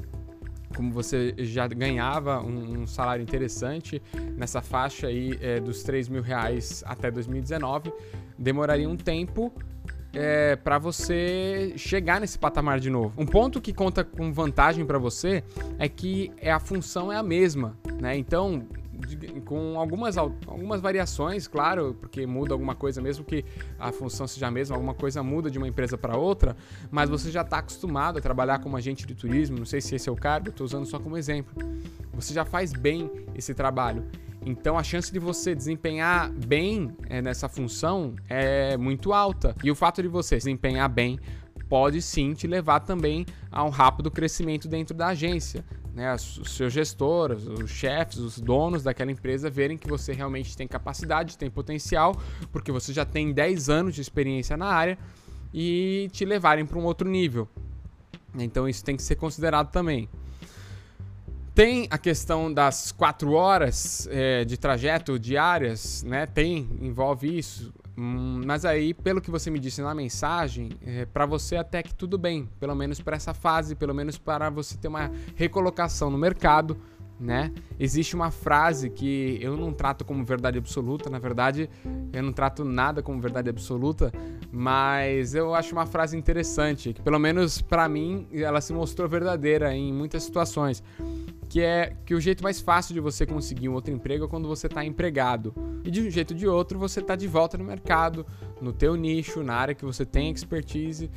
como 0.76 0.92
você 0.92 1.36
já 1.38 1.68
ganhava 1.68 2.42
um, 2.42 2.82
um 2.82 2.88
salário 2.88 3.22
interessante 3.22 4.02
nessa 4.36 4.62
faixa 4.62 5.08
aí 5.08 5.38
é, 5.42 5.60
dos 5.60 5.84
3 5.84 6.10
mil 6.10 6.22
reais 6.22 6.84
até 6.86 7.12
2019, 7.12 7.94
demoraria 8.38 8.90
um 8.90 8.98
tempo 8.98 9.54
é, 10.14 10.56
para 10.56 10.78
você 10.78 11.74
chegar 11.76 12.22
nesse 12.22 12.38
patamar 12.38 12.80
de 12.80 12.90
novo. 12.90 13.14
Um 13.18 13.26
ponto 13.26 13.60
que 13.60 13.74
conta 13.74 14.04
com 14.04 14.32
vantagem 14.32 14.86
para 14.86 14.98
você 14.98 15.44
é 15.80 15.90
que 15.90 16.32
é, 16.38 16.52
a 16.52 16.60
função 16.60 17.12
é 17.12 17.18
a 17.18 17.24
mesma, 17.24 17.78
né? 18.00 18.16
Então, 18.16 18.64
com 19.46 19.80
algumas, 19.80 20.18
algumas 20.18 20.82
variações, 20.82 21.48
claro, 21.48 21.96
porque 22.00 22.26
muda 22.26 22.54
alguma 22.54 22.76
coisa, 22.76 23.02
mesmo 23.02 23.24
que 23.24 23.46
a 23.80 23.92
função 23.92 24.28
seja 24.28 24.48
a 24.48 24.52
mesma, 24.52 24.76
alguma 24.76 24.94
coisa 24.94 25.22
muda 25.22 25.50
de 25.50 25.58
uma 25.58 25.68
empresa 25.68 25.98
para 25.98 26.18
outra, 26.18 26.56
mas 26.92 27.10
você 27.10 27.32
já 27.32 27.42
está 27.42 27.60
acostumado 27.60 28.18
a 28.18 28.22
trabalhar 28.22 28.60
como 28.60 28.78
agente 28.78 29.06
de 29.06 29.16
turismo, 29.16 29.58
não 29.58 29.66
sei 29.66 29.82
se 29.82 29.96
esse 29.96 30.10
é 30.10 30.12
o 30.12 30.16
cargo, 30.16 30.50
estou 30.50 30.66
usando 30.66 30.86
só 30.86 31.00
como 31.00 31.18
exemplo. 31.18 31.54
Você 32.14 32.34
já 32.34 32.46
faz 32.46 32.72
bem 32.74 33.10
esse 33.36 33.54
trabalho. 33.54 34.06
Então 34.46 34.78
a 34.78 34.84
chance 34.84 35.12
de 35.12 35.20
você 35.20 35.56
desempenhar 35.56 36.30
bem 36.30 36.96
é, 37.10 37.22
nessa 37.22 37.48
função 37.48 38.16
é 38.30 38.76
muito 38.78 39.14
alta. 39.14 39.56
E 39.64 39.72
o 39.72 39.76
fato 39.76 40.02
de 40.02 40.08
você 40.08 40.36
desempenhar 40.36 40.90
bem 40.90 41.20
pode 41.70 42.02
sim 42.02 42.34
te 42.34 42.46
levar 42.46 42.82
também 42.82 43.26
a 43.52 43.64
um 43.64 43.70
rápido 43.70 44.12
crescimento 44.12 44.68
dentro 44.68 44.96
da 44.96 45.08
agência. 45.08 45.64
Né, 45.94 46.12
os 46.16 46.56
seus 46.56 46.74
gestores, 46.74 47.46
os 47.46 47.70
chefes, 47.70 48.18
os 48.18 48.40
donos 48.40 48.82
daquela 48.82 49.12
empresa 49.12 49.48
verem 49.48 49.78
que 49.78 49.88
você 49.88 50.12
realmente 50.12 50.58
tem 50.58 50.68
capacidade, 50.68 51.38
tem 51.38 51.52
potencial, 51.52 52.20
porque 52.52 52.72
você 52.72 52.92
já 52.92 53.06
tem 53.06 53.32
10 53.32 53.70
anos 53.70 53.94
de 53.94 54.02
experiência 54.02 54.58
na 54.58 54.66
área 54.66 54.98
e 55.54 56.10
te 56.12 56.26
levarem 56.26 56.66
para 56.66 56.80
um 56.80 56.84
outro 56.84 57.08
nível. 57.08 57.48
Então 58.36 58.68
isso 58.68 58.84
tem 58.84 58.96
que 58.96 59.04
ser 59.04 59.16
considerado 59.16 59.72
também. 59.72 60.10
Tem 61.54 61.88
a 61.92 62.00
questão 62.00 62.52
das 62.52 62.92
quatro 62.92 63.34
horas 63.34 64.08
é, 64.10 64.44
de 64.44 64.58
trajeto 64.58 65.20
diárias, 65.20 66.02
né? 66.02 66.26
Tem, 66.26 66.68
envolve 66.82 67.38
isso. 67.38 67.72
Hum, 67.96 68.42
mas 68.46 68.66
aí, 68.66 68.94
pelo 68.94 69.22
que 69.22 69.30
você 69.30 69.52
me 69.52 69.60
disse 69.60 69.82
na 69.82 69.94
mensagem, 69.94 70.72
é, 70.82 71.06
para 71.06 71.26
você 71.26 71.58
até 71.58 71.84
que 71.84 71.94
tudo 71.94 72.18
bem, 72.18 72.50
pelo 72.60 72.74
menos 72.76 73.00
para 73.00 73.16
essa 73.16 73.34
fase, 73.34 73.76
pelo 73.76 73.94
menos 73.94 74.18
para 74.18 74.50
você 74.50 74.76
ter 74.76 74.88
uma 74.88 75.12
recolocação 75.36 76.10
no 76.10 76.18
mercado, 76.18 76.76
né? 77.24 77.52
Existe 77.80 78.16
uma 78.16 78.30
frase 78.30 78.90
que 78.90 79.40
eu 79.42 79.56
não 79.56 79.72
trato 79.72 80.04
como 80.04 80.24
verdade 80.24 80.58
absoluta, 80.58 81.10
na 81.10 81.20
verdade, 81.20 81.70
eu 82.12 82.22
não 82.22 82.34
trato 82.34 82.66
nada 82.66 83.02
como 83.02 83.20
verdade 83.22 83.50
absoluta, 83.50 84.12
mas 84.52 85.34
eu 85.34 85.56
acho 85.56 85.74
uma 85.74 85.86
frase 85.86 86.18
interessante, 86.18 86.94
que 86.94 87.02
pelo 87.02 87.18
menos 87.18 87.62
para 87.62 87.88
mim 87.88 88.28
ela 88.34 88.60
se 88.60 88.74
mostrou 88.74 89.08
verdadeira 89.08 89.74
em 89.74 89.94
muitas 89.94 90.24
situações 90.24 90.84
que 91.54 91.62
é 91.62 91.96
que 92.04 92.16
o 92.16 92.20
jeito 92.20 92.42
mais 92.42 92.60
fácil 92.60 92.96
de 92.96 93.00
você 93.00 93.28
conseguir 93.28 93.70
um 93.70 93.74
outro 93.74 93.94
emprego 93.94 94.26
é 94.26 94.28
quando 94.28 94.48
você 94.48 94.66
está 94.66 94.84
empregado. 94.84 95.54
E 95.84 95.92
de 95.92 96.02
um 96.02 96.10
jeito 96.10 96.32
ou 96.32 96.38
de 96.38 96.48
outro, 96.48 96.80
você 96.80 97.00
está 97.00 97.16
de 97.16 97.28
volta 97.28 97.60
no 97.60 97.64
mercado, 97.64 98.26
no 98.60 98.74
teu 98.74 98.96
nicho, 98.96 99.44
na 99.44 99.54
área 99.54 99.76
que 99.76 99.86
você 99.86 100.04
tem 100.04 100.32
expertise. 100.32 101.12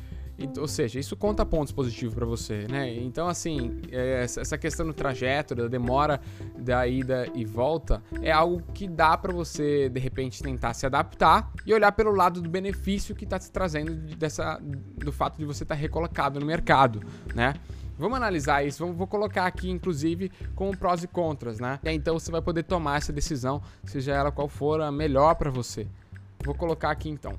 Ou 0.59 0.67
seja, 0.67 0.99
isso 0.99 1.15
conta 1.15 1.45
pontos 1.45 1.73
positivos 1.73 2.13
para 2.13 2.25
você, 2.25 2.67
né? 2.69 2.93
Então, 2.93 3.27
assim, 3.27 3.81
é, 3.91 4.21
essa 4.23 4.57
questão 4.57 4.85
do 4.85 4.93
trajeto, 4.93 5.55
da 5.55 5.67
demora 5.67 6.21
da 6.55 6.87
ida 6.87 7.27
e 7.33 7.43
volta, 7.43 8.03
é 8.21 8.31
algo 8.31 8.61
que 8.73 8.87
dá 8.87 9.17
para 9.17 9.33
você, 9.33 9.89
de 9.89 9.99
repente, 9.99 10.43
tentar 10.43 10.73
se 10.75 10.85
adaptar 10.85 11.51
e 11.65 11.73
olhar 11.73 11.91
pelo 11.91 12.11
lado 12.11 12.39
do 12.39 12.49
benefício 12.49 13.15
que 13.15 13.23
está 13.23 13.39
se 13.39 13.51
trazendo 13.51 13.93
dessa, 14.15 14.59
do 14.61 15.11
fato 15.11 15.37
de 15.37 15.45
você 15.45 15.63
estar 15.63 15.75
tá 15.75 15.81
recolocado 15.81 16.39
no 16.39 16.45
mercado, 16.45 17.01
né? 17.33 17.55
Vamos 17.97 18.17
analisar 18.17 18.63
isso, 18.63 18.83
vamos, 18.83 18.95
vou 18.95 19.07
colocar 19.07 19.47
aqui, 19.47 19.71
inclusive, 19.71 20.31
com 20.53 20.69
prós 20.71 21.03
e 21.03 21.07
contras, 21.07 21.59
né? 21.59 21.79
E 21.83 21.89
então 21.89 22.17
você 22.17 22.31
vai 22.31 22.43
poder 22.43 22.61
tomar 22.61 22.97
essa 22.97 23.11
decisão, 23.11 23.59
seja 23.85 24.13
ela 24.13 24.31
qual 24.31 24.47
for 24.47 24.81
a 24.81 24.91
melhor 24.91 25.33
para 25.33 25.49
você. 25.49 25.87
Vou 26.45 26.53
colocar 26.53 26.91
aqui 26.91 27.09
então. 27.09 27.33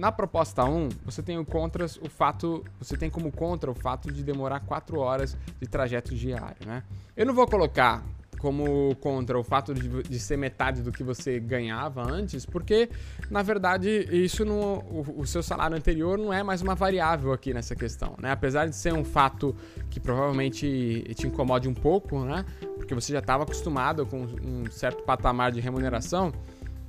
Na 0.00 0.10
proposta 0.10 0.64
1, 0.64 0.88
você 1.04 1.22
tem 1.22 1.38
o 1.38 1.44
contras, 1.44 1.98
o 1.98 2.08
fato, 2.08 2.64
você 2.78 2.96
tem 2.96 3.10
como 3.10 3.30
contra 3.30 3.70
o 3.70 3.74
fato 3.74 4.10
de 4.10 4.24
demorar 4.24 4.60
4 4.60 4.98
horas 4.98 5.36
de 5.60 5.68
trajeto 5.68 6.14
diário, 6.14 6.66
né? 6.66 6.82
Eu 7.14 7.26
não 7.26 7.34
vou 7.34 7.46
colocar 7.46 8.02
como 8.38 8.96
contra 8.96 9.38
o 9.38 9.44
fato 9.44 9.74
de, 9.74 10.02
de, 10.04 10.18
ser 10.18 10.38
metade 10.38 10.80
do 10.80 10.90
que 10.90 11.04
você 11.04 11.38
ganhava 11.38 12.02
antes, 12.02 12.46
porque 12.46 12.88
na 13.30 13.42
verdade 13.42 14.08
isso 14.10 14.42
no 14.42 14.78
o, 14.78 15.04
o, 15.18 15.26
seu 15.26 15.42
salário 15.42 15.76
anterior 15.76 16.16
não 16.16 16.32
é 16.32 16.42
mais 16.42 16.62
uma 16.62 16.74
variável 16.74 17.34
aqui 17.34 17.52
nessa 17.52 17.76
questão, 17.76 18.14
né? 18.18 18.30
Apesar 18.30 18.64
de 18.64 18.74
ser 18.74 18.94
um 18.94 19.04
fato 19.04 19.54
que 19.90 20.00
provavelmente 20.00 21.04
te 21.14 21.26
incomode 21.26 21.68
um 21.68 21.74
pouco, 21.74 22.20
né? 22.20 22.46
Porque 22.78 22.94
você 22.94 23.12
já 23.12 23.18
estava 23.18 23.42
acostumado 23.42 24.06
com 24.06 24.22
um 24.22 24.64
certo 24.70 25.02
patamar 25.02 25.52
de 25.52 25.60
remuneração, 25.60 26.32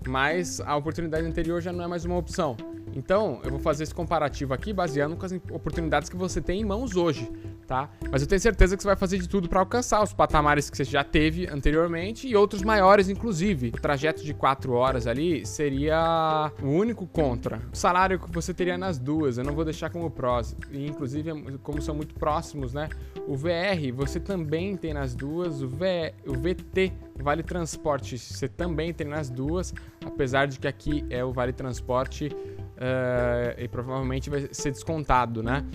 mas 0.07 0.59
a 0.61 0.75
oportunidade 0.75 1.25
anterior 1.25 1.61
já 1.61 1.71
não 1.71 1.83
é 1.83 1.87
mais 1.87 2.05
uma 2.05 2.17
opção. 2.17 2.55
Então, 2.93 3.39
eu 3.43 3.51
vou 3.51 3.59
fazer 3.59 3.83
esse 3.83 3.93
comparativo 3.93 4.53
aqui 4.53 4.73
baseando 4.73 5.15
com 5.15 5.25
as 5.25 5.31
oportunidades 5.31 6.09
que 6.09 6.15
você 6.15 6.41
tem 6.41 6.61
em 6.61 6.65
mãos 6.65 6.95
hoje 6.95 7.31
tá? 7.71 7.89
Mas 8.11 8.21
eu 8.21 8.27
tenho 8.27 8.41
certeza 8.41 8.75
que 8.75 8.83
você 8.83 8.89
vai 8.89 8.97
fazer 8.97 9.17
de 9.17 9.29
tudo 9.29 9.47
para 9.47 9.61
alcançar 9.61 10.03
os 10.03 10.11
patamares 10.11 10.69
que 10.69 10.75
você 10.75 10.83
já 10.83 11.05
teve 11.05 11.47
anteriormente 11.47 12.27
e 12.27 12.35
outros 12.35 12.63
maiores, 12.63 13.07
inclusive. 13.07 13.69
O 13.69 13.79
trajeto 13.79 14.25
de 14.25 14.33
4 14.33 14.73
horas 14.73 15.07
ali 15.07 15.45
seria 15.45 16.51
o 16.61 16.67
único 16.67 17.07
contra. 17.07 17.61
O 17.71 17.77
salário 17.77 18.19
que 18.19 18.29
você 18.29 18.53
teria 18.53 18.77
nas 18.77 18.99
duas, 18.99 19.37
eu 19.37 19.45
não 19.45 19.53
vou 19.53 19.63
deixar 19.63 19.89
como 19.89 20.11
prós. 20.11 20.53
E, 20.69 20.85
inclusive, 20.85 21.31
como 21.63 21.81
são 21.81 21.95
muito 21.95 22.13
próximos, 22.13 22.73
né? 22.73 22.89
O 23.25 23.37
VR 23.37 23.93
você 23.95 24.19
também 24.19 24.75
tem 24.75 24.93
nas 24.93 25.15
duas. 25.15 25.61
O, 25.61 25.69
v, 25.69 26.13
o 26.27 26.33
VT, 26.33 26.91
Vale 27.15 27.41
Transporte, 27.41 28.17
você 28.17 28.49
também 28.49 28.93
tem 28.93 29.07
nas 29.07 29.29
duas. 29.29 29.73
Apesar 30.05 30.45
de 30.45 30.59
que 30.59 30.67
aqui 30.67 31.05
é 31.09 31.23
o 31.23 31.31
Vale 31.31 31.53
Transporte 31.53 32.27
uh, 32.27 33.57
e 33.57 33.65
provavelmente 33.69 34.29
vai 34.29 34.49
ser 34.51 34.71
descontado, 34.71 35.41
né? 35.41 35.65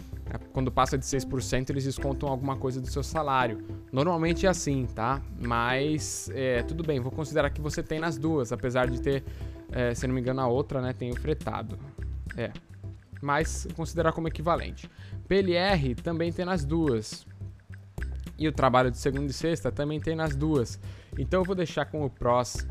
Quando 0.52 0.72
passa 0.72 0.98
de 0.98 1.04
6%, 1.04 1.70
eles 1.70 1.84
descontam 1.84 2.28
alguma 2.28 2.56
coisa 2.56 2.80
do 2.80 2.88
seu 2.88 3.02
salário. 3.02 3.64
Normalmente 3.92 4.46
é 4.46 4.48
assim, 4.48 4.86
tá? 4.86 5.22
Mas 5.40 6.30
é, 6.34 6.62
tudo 6.62 6.82
bem, 6.82 7.00
vou 7.00 7.12
considerar 7.12 7.50
que 7.50 7.60
você 7.60 7.82
tem 7.82 8.00
nas 8.00 8.18
duas, 8.18 8.52
apesar 8.52 8.90
de 8.90 9.00
ter, 9.00 9.24
é, 9.70 9.94
se 9.94 10.06
não 10.06 10.14
me 10.14 10.20
engano, 10.20 10.40
a 10.40 10.46
outra, 10.46 10.80
né? 10.80 10.92
Tem 10.92 11.10
o 11.10 11.16
fretado. 11.16 11.78
É. 12.36 12.50
Mas 13.22 13.66
considerar 13.76 14.12
como 14.12 14.28
equivalente. 14.28 14.90
PLR 15.28 15.94
também 15.94 16.32
tem 16.32 16.44
nas 16.44 16.64
duas. 16.64 17.26
E 18.38 18.46
o 18.46 18.52
trabalho 18.52 18.90
de 18.90 18.98
segunda 18.98 19.30
e 19.30 19.32
sexta 19.32 19.72
também 19.72 20.00
tem 20.00 20.14
nas 20.14 20.36
duas. 20.36 20.78
Então 21.18 21.40
eu 21.40 21.44
vou 21.44 21.54
deixar 21.54 21.86
com 21.86 22.04
o 22.04 22.10
prós. 22.10 22.66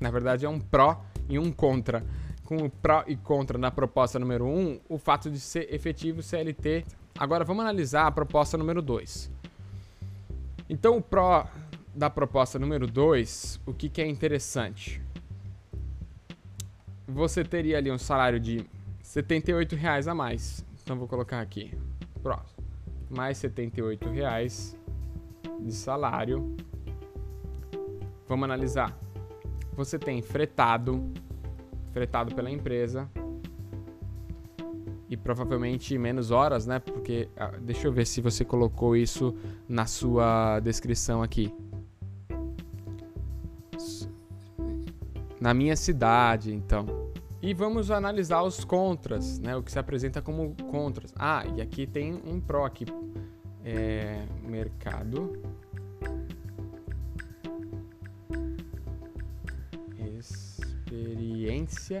Na 0.00 0.10
verdade 0.10 0.44
é 0.44 0.48
um 0.48 0.60
pró 0.60 1.02
e 1.28 1.38
um 1.38 1.50
contra 1.50 2.04
com 2.48 2.64
o 2.64 2.70
pró 2.70 3.04
e 3.06 3.14
contra 3.14 3.58
na 3.58 3.70
proposta 3.70 4.18
número 4.18 4.46
1, 4.46 4.48
um, 4.48 4.80
o 4.88 4.96
fato 4.96 5.30
de 5.30 5.38
ser 5.38 5.70
efetivo 5.70 6.22
CLT. 6.22 6.82
Agora 7.18 7.44
vamos 7.44 7.62
analisar 7.62 8.06
a 8.06 8.10
proposta 8.10 8.56
número 8.56 8.80
2. 8.80 9.30
Então, 10.66 10.96
o 10.96 11.02
pró 11.02 11.46
da 11.94 12.08
proposta 12.08 12.58
número 12.58 12.86
2, 12.86 13.60
o 13.66 13.74
que, 13.74 13.90
que 13.90 14.00
é 14.00 14.06
interessante? 14.06 14.98
Você 17.06 17.44
teria 17.44 17.76
ali 17.76 17.92
um 17.92 17.98
salário 17.98 18.40
de 18.40 18.64
R$ 19.14 19.76
reais 19.76 20.08
a 20.08 20.14
mais. 20.14 20.64
Então, 20.82 20.96
vou 20.96 21.06
colocar 21.06 21.42
aqui. 21.42 21.76
Próximo. 22.22 22.64
Mais 23.10 23.42
R$ 23.42 23.52
reais 24.10 24.74
de 25.60 25.74
salário. 25.74 26.56
Vamos 28.26 28.44
analisar. 28.44 28.98
Você 29.74 29.98
tem 29.98 30.22
fretado, 30.22 31.12
fretado 31.98 32.32
pela 32.32 32.48
empresa. 32.48 33.10
E 35.10 35.16
provavelmente 35.16 35.98
menos 35.98 36.30
horas, 36.30 36.66
né? 36.66 36.78
Porque 36.78 37.28
ah, 37.36 37.52
deixa 37.60 37.88
eu 37.88 37.92
ver 37.92 38.06
se 38.06 38.20
você 38.20 38.44
colocou 38.44 38.94
isso 38.94 39.34
na 39.68 39.84
sua 39.86 40.60
descrição 40.60 41.22
aqui. 41.22 41.52
Na 45.40 45.52
minha 45.52 45.74
cidade, 45.76 46.54
então. 46.54 46.86
E 47.40 47.54
vamos 47.54 47.90
analisar 47.90 48.42
os 48.42 48.64
contras, 48.64 49.38
né? 49.38 49.56
O 49.56 49.62
que 49.62 49.72
se 49.72 49.78
apresenta 49.78 50.20
como 50.20 50.54
contras. 50.70 51.12
Ah, 51.16 51.44
e 51.56 51.60
aqui 51.60 51.86
tem 51.86 52.14
um 52.14 52.40
pró 52.40 52.64
aqui. 52.66 52.86
É, 53.64 54.24
mercado 54.44 55.32
experiência 61.48 62.00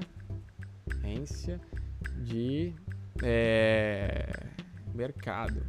de 2.22 2.74
é, 3.22 4.28
mercado. 4.94 5.62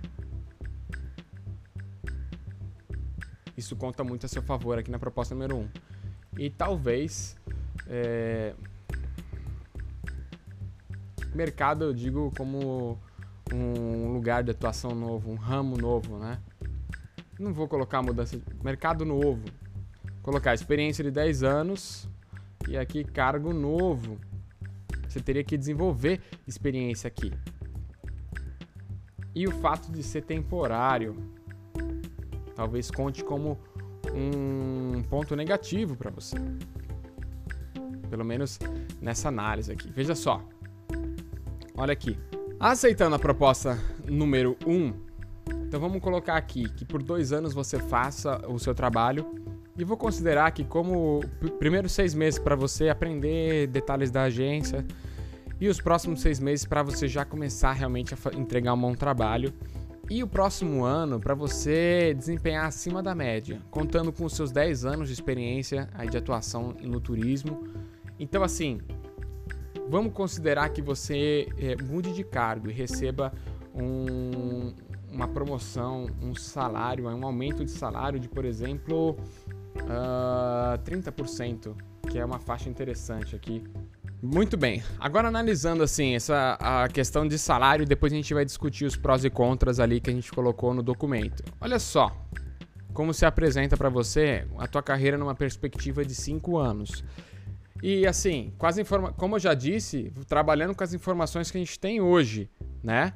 Isso 3.55 3.75
conta 3.75 4.03
muito 4.03 4.25
a 4.25 4.29
seu 4.29 4.41
favor 4.41 4.77
aqui 4.77 4.91
na 4.91 4.99
proposta 4.99 5.33
número 5.33 5.57
1. 5.57 5.59
Um. 5.59 5.69
E 6.37 6.49
talvez 6.49 7.37
é, 7.87 8.53
mercado 11.33 11.85
eu 11.85 11.93
digo 11.93 12.31
como 12.37 12.97
um 13.53 14.13
lugar 14.13 14.43
de 14.43 14.51
atuação 14.51 14.93
novo, 14.93 15.31
um 15.31 15.35
ramo 15.35 15.77
novo, 15.77 16.17
né? 16.17 16.39
Não 17.39 17.53
vou 17.53 17.67
colocar 17.67 18.01
mudança 18.01 18.37
de 18.37 18.63
mercado 18.63 19.05
novo. 19.05 19.43
Colocar 20.21 20.53
experiência 20.53 21.03
de 21.03 21.11
10 21.11 21.43
anos 21.43 22.09
e 22.69 22.77
aqui 22.77 23.03
cargo 23.03 23.51
novo. 23.51 24.17
Você 25.07 25.19
teria 25.19 25.43
que 25.43 25.57
desenvolver 25.57 26.21
experiência 26.47 27.07
aqui. 27.07 27.33
E 29.33 29.47
o 29.47 29.51
fato 29.51 29.91
de 29.91 30.03
ser 30.03 30.21
temporário 30.21 31.15
talvez 32.55 32.91
conte 32.91 33.23
como 33.23 33.57
um 34.13 35.01
ponto 35.03 35.35
negativo 35.35 35.95
para 35.95 36.11
você. 36.11 36.35
Pelo 38.09 38.23
menos 38.23 38.59
nessa 39.01 39.29
análise 39.29 39.71
aqui. 39.71 39.89
Veja 39.89 40.13
só. 40.13 40.43
Olha 41.75 41.93
aqui. 41.93 42.17
Aceitando 42.59 43.15
a 43.15 43.19
proposta 43.19 43.79
número 44.05 44.57
1, 44.67 44.71
um, 44.71 44.93
então 45.65 45.79
vamos 45.79 46.01
colocar 46.01 46.35
aqui 46.35 46.67
que 46.69 46.83
por 46.83 47.01
dois 47.01 47.31
anos 47.31 47.53
você 47.53 47.79
faça 47.79 48.45
o 48.47 48.59
seu 48.59 48.75
trabalho 48.75 49.25
e 49.79 49.83
vou 49.85 49.95
considerar 49.95 50.51
que 50.51 50.65
como 50.65 51.21
primeiros 51.57 51.93
seis 51.93 52.13
meses 52.13 52.37
para 52.37 52.53
você 52.53 52.89
aprender 52.89 53.67
detalhes 53.67 54.11
da 54.11 54.23
agência 54.23 54.85
e 55.59 55.69
os 55.69 55.79
próximos 55.79 56.21
seis 56.21 56.37
meses 56.37 56.65
para 56.65 56.83
você 56.83 57.07
já 57.07 57.23
começar 57.23 57.71
realmente 57.71 58.13
a 58.13 58.17
entregar 58.37 58.73
um 58.73 58.81
bom 58.81 58.93
trabalho 58.93 59.53
e 60.09 60.21
o 60.21 60.27
próximo 60.27 60.83
ano 60.83 61.17
para 61.17 61.33
você 61.33 62.13
desempenhar 62.13 62.65
acima 62.65 63.01
da 63.01 63.15
média, 63.15 63.61
contando 63.71 64.11
com 64.11 64.25
os 64.25 64.33
seus 64.33 64.51
10 64.51 64.83
anos 64.83 65.07
de 65.07 65.13
experiência 65.13 65.87
aí 65.93 66.09
de 66.09 66.17
atuação 66.17 66.75
no 66.81 66.99
turismo. 66.99 67.63
Então 68.19 68.43
assim, 68.43 68.81
vamos 69.87 70.11
considerar 70.11 70.69
que 70.69 70.81
você 70.81 71.47
é, 71.57 71.81
mude 71.81 72.11
de 72.11 72.23
cargo 72.25 72.69
e 72.69 72.73
receba 72.73 73.31
um, 73.73 74.73
uma 75.11 75.27
promoção, 75.27 76.07
um 76.21 76.35
salário, 76.35 77.07
um 77.07 77.25
aumento 77.25 77.63
de 77.63 77.71
salário 77.71 78.19
de, 78.19 78.27
por 78.27 78.45
exemplo, 78.45 79.17
uh, 79.75 80.73
ah, 80.75 80.79
30%, 80.85 81.75
que 82.09 82.17
é 82.17 82.25
uma 82.25 82.39
faixa 82.39 82.69
interessante 82.69 83.35
aqui. 83.35 83.63
Muito 84.21 84.57
bem. 84.57 84.83
Agora 84.99 85.29
analisando 85.29 85.81
assim 85.81 86.13
essa 86.15 86.57
a 86.59 86.89
questão 86.89 87.25
de 87.25 87.37
salário, 87.37 87.85
depois 87.85 88.11
a 88.11 88.15
gente 88.15 88.33
vai 88.33 88.43
discutir 88.43 88.85
os 88.85 88.95
prós 88.95 89.23
e 89.23 89.29
contras 89.29 89.79
ali 89.79 90.01
que 90.01 90.09
a 90.09 90.13
gente 90.13 90.31
colocou 90.31 90.73
no 90.73 90.83
documento. 90.83 91.41
Olha 91.61 91.79
só, 91.79 92.13
como 92.93 93.13
se 93.13 93.25
apresenta 93.25 93.77
para 93.77 93.87
você 93.87 94.45
a 94.57 94.67
tua 94.67 94.83
carreira 94.83 95.17
numa 95.17 95.33
perspectiva 95.33 96.03
de 96.03 96.13
5 96.13 96.57
anos. 96.57 97.03
E 97.81 98.05
assim, 98.05 98.53
com 98.57 98.65
as 98.65 98.77
informa 98.77 99.13
como 99.13 99.35
eu 99.35 99.39
já 99.39 99.53
disse, 99.53 100.11
trabalhando 100.27 100.75
com 100.75 100.83
as 100.83 100.93
informações 100.93 101.49
que 101.49 101.57
a 101.57 101.61
gente 101.61 101.79
tem 101.79 102.01
hoje, 102.01 102.49
né? 102.83 103.13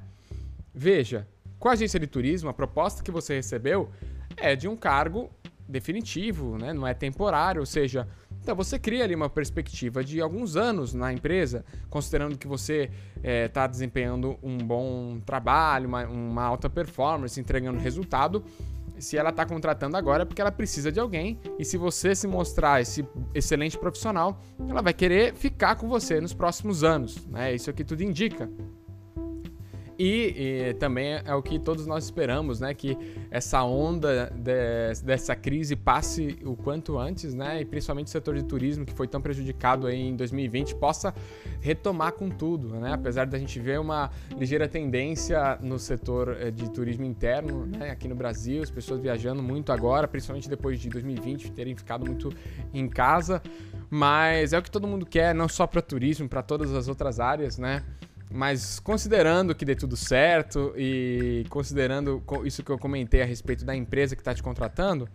Veja, 0.74 1.28
com 1.60 1.68
a 1.68 1.74
agência 1.74 2.00
de 2.00 2.08
turismo, 2.08 2.50
a 2.50 2.54
proposta 2.54 3.04
que 3.04 3.12
você 3.12 3.36
recebeu 3.36 3.90
é 4.38 4.56
de 4.56 4.70
um 4.70 4.76
cargo 4.76 5.30
definitivo, 5.68 6.58
né? 6.58 6.74
não 6.74 6.86
é 6.86 6.94
temporário, 6.94 7.60
ou 7.60 7.66
seja, 7.66 8.08
então 8.42 8.56
você 8.56 8.78
cria 8.78 9.04
ali 9.04 9.16
uma 9.16 9.30
perspectiva 9.30 10.04
de 10.04 10.20
alguns 10.20 10.58
anos 10.58 10.94
na 10.94 11.14
empresa, 11.14 11.64
considerando 11.90 12.38
que 12.38 12.48
você 12.48 12.90
está 13.24 13.62
eh, 13.62 13.66
é, 13.66 13.68
desempenhando 13.68 14.38
um 14.44 14.58
bom 14.58 15.20
trabalho, 15.26 15.88
uma, 15.88 16.06
uma, 16.06 16.44
alta 16.44 16.70
performance, 16.70 17.40
entregando 17.40 17.80
resultado. 17.80 18.44
Se 19.00 19.18
ela 19.18 19.30
está 19.30 19.46
contratando 19.46 19.98
agora 19.98 20.24
é 20.24 20.26
porque 20.26 20.42
ela 20.42 20.52
precisa 20.52 20.92
de 20.92 21.00
alguém, 21.00 21.40
e 21.58 21.66
se 21.66 21.78
você 21.78 22.14
se 22.14 22.28
mostrar 22.28 22.82
esse 22.82 23.08
excelente 23.34 23.78
profissional, 23.78 24.40
ela 24.70 24.82
vai 24.82 24.94
querer 24.94 25.34
ficar 25.34 25.76
com 25.76 25.88
você 25.88 26.20
nos 26.20 26.34
próximos 26.34 26.84
anos. 26.84 27.26
Né? 27.28 27.56
Isso 27.56 27.70
aqui 27.70 27.84
tudo 27.84 28.04
indica. 28.04 28.50
E, 30.04 30.36
e, 30.68 30.74
também 30.74 31.22
é 31.24 31.34
o 31.34 31.42
que 31.42 31.58
todos 31.58 31.88
nós 31.88 32.04
esperamos, 32.04 32.60
né? 32.60 32.74
Que 32.74 32.98
essa 33.32 33.64
onda 33.64 34.30
de, 34.36 35.02
dessa 35.02 35.34
crise 35.34 35.78
passe 35.78 36.38
o 36.44 36.58
quanto 36.58 36.98
antes, 36.98 37.34
né? 37.34 37.62
E 37.62 37.66
principalmente 37.66 38.08
o 38.08 38.10
setor 38.10 38.36
de 38.36 38.44
turismo, 38.44 38.86
que 38.86 38.92
foi 38.92 39.08
tão 39.08 39.22
prejudicado 39.22 39.88
aí 39.88 40.10
em 40.10 40.14
2020, 40.14 40.76
possa 40.76 41.16
retomar 41.62 42.12
com 42.12 42.30
tudo, 42.30 42.82
né? 42.82 42.92
Apesar 42.92 43.26
da 43.26 43.40
gente 43.40 43.58
ver 43.62 43.80
uma 43.80 44.12
ligeira 44.38 44.68
tendência 44.68 45.58
no 45.62 45.80
setor 45.80 46.36
eh, 46.38 46.52
de 46.52 46.70
turismo 46.70 47.06
interno, 47.06 47.66
né? 47.66 47.92
Aqui 47.92 48.10
no 48.10 48.16
Brasil, 48.16 48.62
as 48.62 48.70
pessoas 48.70 49.00
viajando 49.00 49.42
muito 49.42 49.72
agora, 49.72 50.06
principalmente 50.06 50.50
depois 50.50 50.82
de 50.82 50.90
2020 50.90 51.50
terem 51.54 51.78
ficado 51.78 52.06
muito 52.06 52.30
em 52.74 52.90
casa. 52.90 53.42
Mas 53.90 54.52
é 54.52 54.60
o 54.60 54.62
que 54.62 54.70
todo 54.70 54.86
mundo 54.86 55.06
quer, 55.06 55.34
não 55.34 55.48
só 55.48 55.66
para 55.66 55.82
turismo, 55.82 56.28
para 56.28 56.42
todas 56.42 56.74
as 56.74 56.90
outras 56.90 57.22
áreas, 57.22 57.58
né? 57.58 57.86
Mas 58.32 58.80
considerando 58.80 59.54
que 59.54 59.64
dê 59.64 59.76
tudo 59.76 59.96
certo 59.96 60.74
e 60.76 61.46
considerando 61.50 62.24
isso 62.46 62.64
que 62.64 62.72
eu 62.72 62.80
comentei 62.80 63.22
a 63.22 63.26
respeito 63.26 63.64
da 63.64 63.76
empresa 63.76 64.16
que 64.16 64.22
está 64.22 64.34
te 64.34 64.42
contratando, 64.42 65.08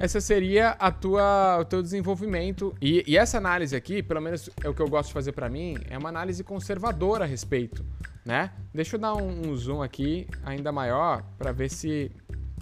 essa 0.00 0.18
seria 0.18 0.70
a 0.70 0.90
tua, 0.90 1.58
o 1.60 1.64
teu 1.64 1.82
desenvolvimento. 1.82 2.74
E, 2.80 3.04
e 3.06 3.18
essa 3.18 3.36
análise 3.36 3.76
aqui, 3.76 4.02
pelo 4.02 4.20
menos 4.20 4.48
é 4.64 4.68
o 4.68 4.72
que 4.72 4.80
eu 4.80 4.88
gosto 4.88 5.08
de 5.08 5.12
fazer 5.12 5.32
para 5.32 5.48
mim, 5.48 5.76
é 5.90 5.98
uma 5.98 6.08
análise 6.08 6.42
conservadora 6.42 7.24
a 7.24 7.26
respeito, 7.26 7.84
né? 8.24 8.50
Deixa 8.72 8.96
eu 8.96 9.00
dar 9.00 9.14
um, 9.14 9.50
um 9.50 9.54
zoom 9.54 9.82
aqui 9.82 10.26
ainda 10.42 10.72
maior 10.72 11.22
para 11.36 11.52
ver 11.52 11.68
se 11.68 12.10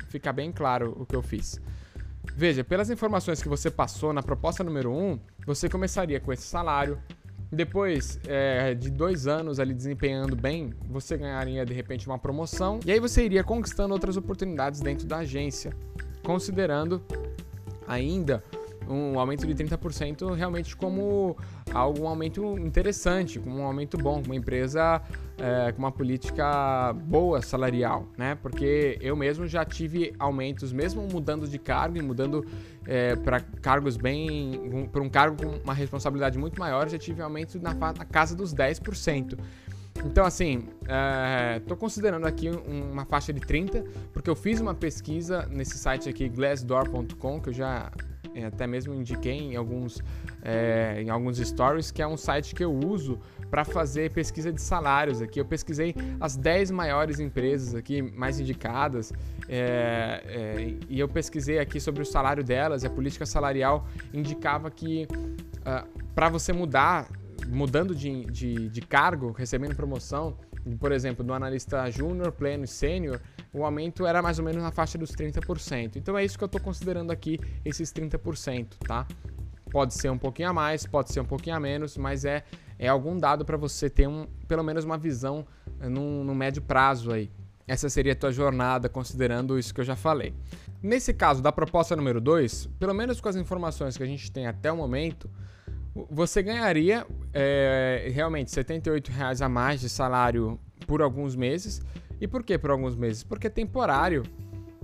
fica 0.09 0.33
bem 0.33 0.51
claro 0.51 0.97
o 0.99 1.07
que 1.07 1.15
eu 1.15 1.23
fiz. 1.23 1.61
Veja, 2.35 2.65
pelas 2.65 2.91
informações 2.91 3.41
que 3.41 3.49
você 3.49 3.71
passou 3.71 4.13
na 4.13 4.23
proposta 4.23 4.65
número 4.65 4.91
1, 4.91 4.95
um, 4.95 5.21
você 5.47 5.69
começaria 5.69 6.21
com 6.21 6.33
esse 6.33 6.43
salário, 6.43 6.99
depois 7.51 8.21
é, 8.27 8.75
de 8.75 8.91
dois 8.91 9.27
anos 9.27 9.59
ali 9.59 9.73
desempenhando 9.73 10.37
bem, 10.37 10.73
você 10.89 11.17
ganharia 11.17 11.65
de 11.65 11.73
repente 11.73 12.07
uma 12.07 12.19
promoção. 12.19 12.79
E 12.85 12.93
aí 12.93 13.01
você 13.01 13.25
iria 13.25 13.43
conquistando 13.43 13.95
outras 13.95 14.17
oportunidades 14.17 14.81
dentro 14.81 15.07
da 15.07 15.19
agência, 15.19 15.73
considerando 16.23 17.03
ainda 17.87 18.45
um 18.89 19.19
aumento 19.19 19.47
de 19.47 19.55
30% 19.55 20.35
realmente 20.35 20.77
como 20.77 21.37
algo 21.73 22.03
um 22.03 22.09
aumento 22.09 22.59
interessante, 22.59 23.39
como 23.39 23.59
um 23.59 23.65
aumento 23.65 23.97
bom, 23.99 24.23
uma 24.25 24.35
empresa 24.35 25.01
é, 25.39 25.73
com 25.73 25.79
uma 25.79 25.93
política 25.93 26.93
boa 26.93 27.43
salarial, 27.43 28.09
né? 28.17 28.37
Porque 28.37 28.99
eu 29.01 29.17
mesmo 29.17 29.47
já 29.47 29.65
tive 29.65 30.15
aumentos, 30.19 30.73
mesmo 30.73 31.07
mudando 31.11 31.47
de 31.47 31.59
cargo 31.59 31.97
e 31.97 32.03
mudando 32.03 32.45
é, 32.87 33.15
para 33.17 33.41
cargos 33.41 33.97
bem, 33.97 34.89
para 34.91 35.03
um 35.03 35.09
cargo 35.09 35.43
com 35.43 35.51
uma 35.63 35.75
responsabilidade 35.75 36.39
muito 36.39 36.59
maior, 36.59 36.89
já 36.89 36.99
tive 36.99 37.23
aumento 37.23 37.61
na, 37.61 37.75
na 37.75 38.05
casa 38.05 38.35
dos 38.35 38.55
10%. 38.55 39.39
Então, 40.05 40.25
assim, 40.25 40.69
estou 41.57 41.77
é, 41.77 41.81
considerando 41.81 42.27
aqui 42.27 42.49
uma 42.49 43.05
faixa 43.05 43.33
de 43.33 43.41
30, 43.41 43.85
porque 44.13 44.31
eu 44.31 44.37
fiz 44.37 44.61
uma 44.61 44.75
pesquisa 44.75 45.47
nesse 45.51 45.77
site 45.77 46.09
aqui, 46.09 46.29
glassdoor.com, 46.29 47.41
que 47.41 47.49
eu 47.49 47.53
já 47.53 47.91
até 48.45 48.67
mesmo 48.67 48.95
indiquei 48.95 49.39
em 49.39 49.57
alguns, 49.57 50.03
é, 50.43 51.01
em 51.01 51.11
alguns 51.11 51.39
stories, 51.39 51.91
que 51.91 52.03
é 52.03 52.07
um 52.07 52.17
site 52.17 52.55
que 52.55 52.65
eu 52.65 52.73
uso 52.73 53.19
para 53.51 53.65
fazer 53.65 54.11
pesquisa 54.11 54.53
de 54.53 54.61
salários 54.61 55.23
aqui. 55.23 55.41
Eu 55.41 55.45
pesquisei 55.45 55.95
as 56.21 56.37
10 56.37 56.71
maiores 56.73 57.21
empresas 57.21 57.75
aqui 57.75 58.03
mais 58.03 58.41
indicadas 58.41 59.13
é, 59.49 60.23
é, 60.27 60.75
e 60.89 60.99
eu 60.99 61.09
pesquisei 61.09 61.59
aqui 61.59 61.81
sobre 61.81 62.03
o 62.03 62.05
salário 62.05 62.43
delas 62.45 62.85
a 62.89 62.91
política 62.91 63.25
salarial 63.25 63.87
indicava 64.13 64.71
que 64.71 65.05
uh, 65.05 65.49
ah, 65.65 65.85
para 66.15 66.29
você 66.29 66.53
mudar, 66.53 67.09
mudando 67.47 67.95
de, 67.95 68.25
de, 68.25 68.69
de 68.69 68.81
cargo, 68.81 69.31
recebendo 69.31 69.77
promoção, 69.77 70.37
por 70.81 70.91
exemplo, 70.91 71.25
do 71.25 71.33
analista 71.33 71.89
júnior, 71.91 72.33
pleno 72.33 72.65
e 72.65 72.67
sênior, 72.67 73.21
o 73.53 73.65
aumento 73.65 74.07
era 74.07 74.21
mais 74.21 74.39
ou 74.39 74.45
menos 74.45 74.63
na 74.63 74.71
faixa 74.71 74.99
dos 74.99 75.11
30%. 75.13 75.97
Então 75.97 76.17
é 76.17 76.25
isso 76.25 76.37
que 76.37 76.45
eu 76.45 76.47
estou 76.47 76.61
considerando 76.61 77.11
aqui, 77.11 77.39
esses 77.65 77.93
30%, 77.93 78.75
tá? 78.87 79.07
Pode 79.71 79.95
ser 79.95 80.11
um 80.11 80.19
pouquinho 80.19 80.49
a 80.49 80.53
mais, 80.53 80.87
pode 80.87 81.13
ser 81.13 81.21
um 81.21 81.25
pouquinho 81.25 81.57
a 81.57 81.61
menos, 81.61 81.97
mas 81.97 82.25
é, 82.25 82.45
é 82.79 82.89
algum 82.89 83.17
dado 83.19 83.45
para 83.45 83.57
você 83.57 83.91
ter 83.91 84.07
um, 84.07 84.27
pelo 84.47 84.63
menos 84.63 84.85
uma 84.85 84.97
visão 84.97 85.47
eh, 85.81 85.89
no, 85.89 86.25
no 86.25 86.35
médio 86.35 86.63
prazo 86.63 87.13
aí. 87.13 87.31
Essa 87.67 87.91
seria 87.91 88.15
a 88.15 88.17
tua 88.17 88.33
jornada, 88.33 88.89
considerando 88.89 89.59
isso 89.59 89.75
que 89.75 89.81
eu 89.81 89.85
já 89.85 89.95
falei. 89.95 90.33
Nesse 90.83 91.13
caso 91.13 91.43
da 91.43 91.53
proposta 91.53 91.95
número 91.95 92.19
2, 92.19 92.67
pelo 92.79 92.95
menos 92.95 93.21
com 93.21 93.29
as 93.29 93.37
informações 93.37 93.95
que 93.95 94.03
a 94.03 94.07
gente 94.07 94.33
tem 94.33 94.47
até 94.47 94.73
o 94.73 94.77
momento, 94.77 95.29
você 96.11 96.43
ganharia 96.43 97.07
é, 97.35 98.11
realmente 98.15 98.55
R$ 98.57 98.65
78,00 98.65 99.45
a 99.45 99.49
mais 99.51 99.81
de 99.81 99.89
salário 99.91 100.59
por 100.87 101.03
alguns 101.03 101.37
meses. 101.37 101.83
E 102.21 102.27
por 102.27 102.43
que 102.43 102.59
por 102.59 102.71
alguns 102.71 102.97
meses? 102.97 103.23
Porque 103.23 103.47
é 103.47 103.51
temporário. 103.51 104.23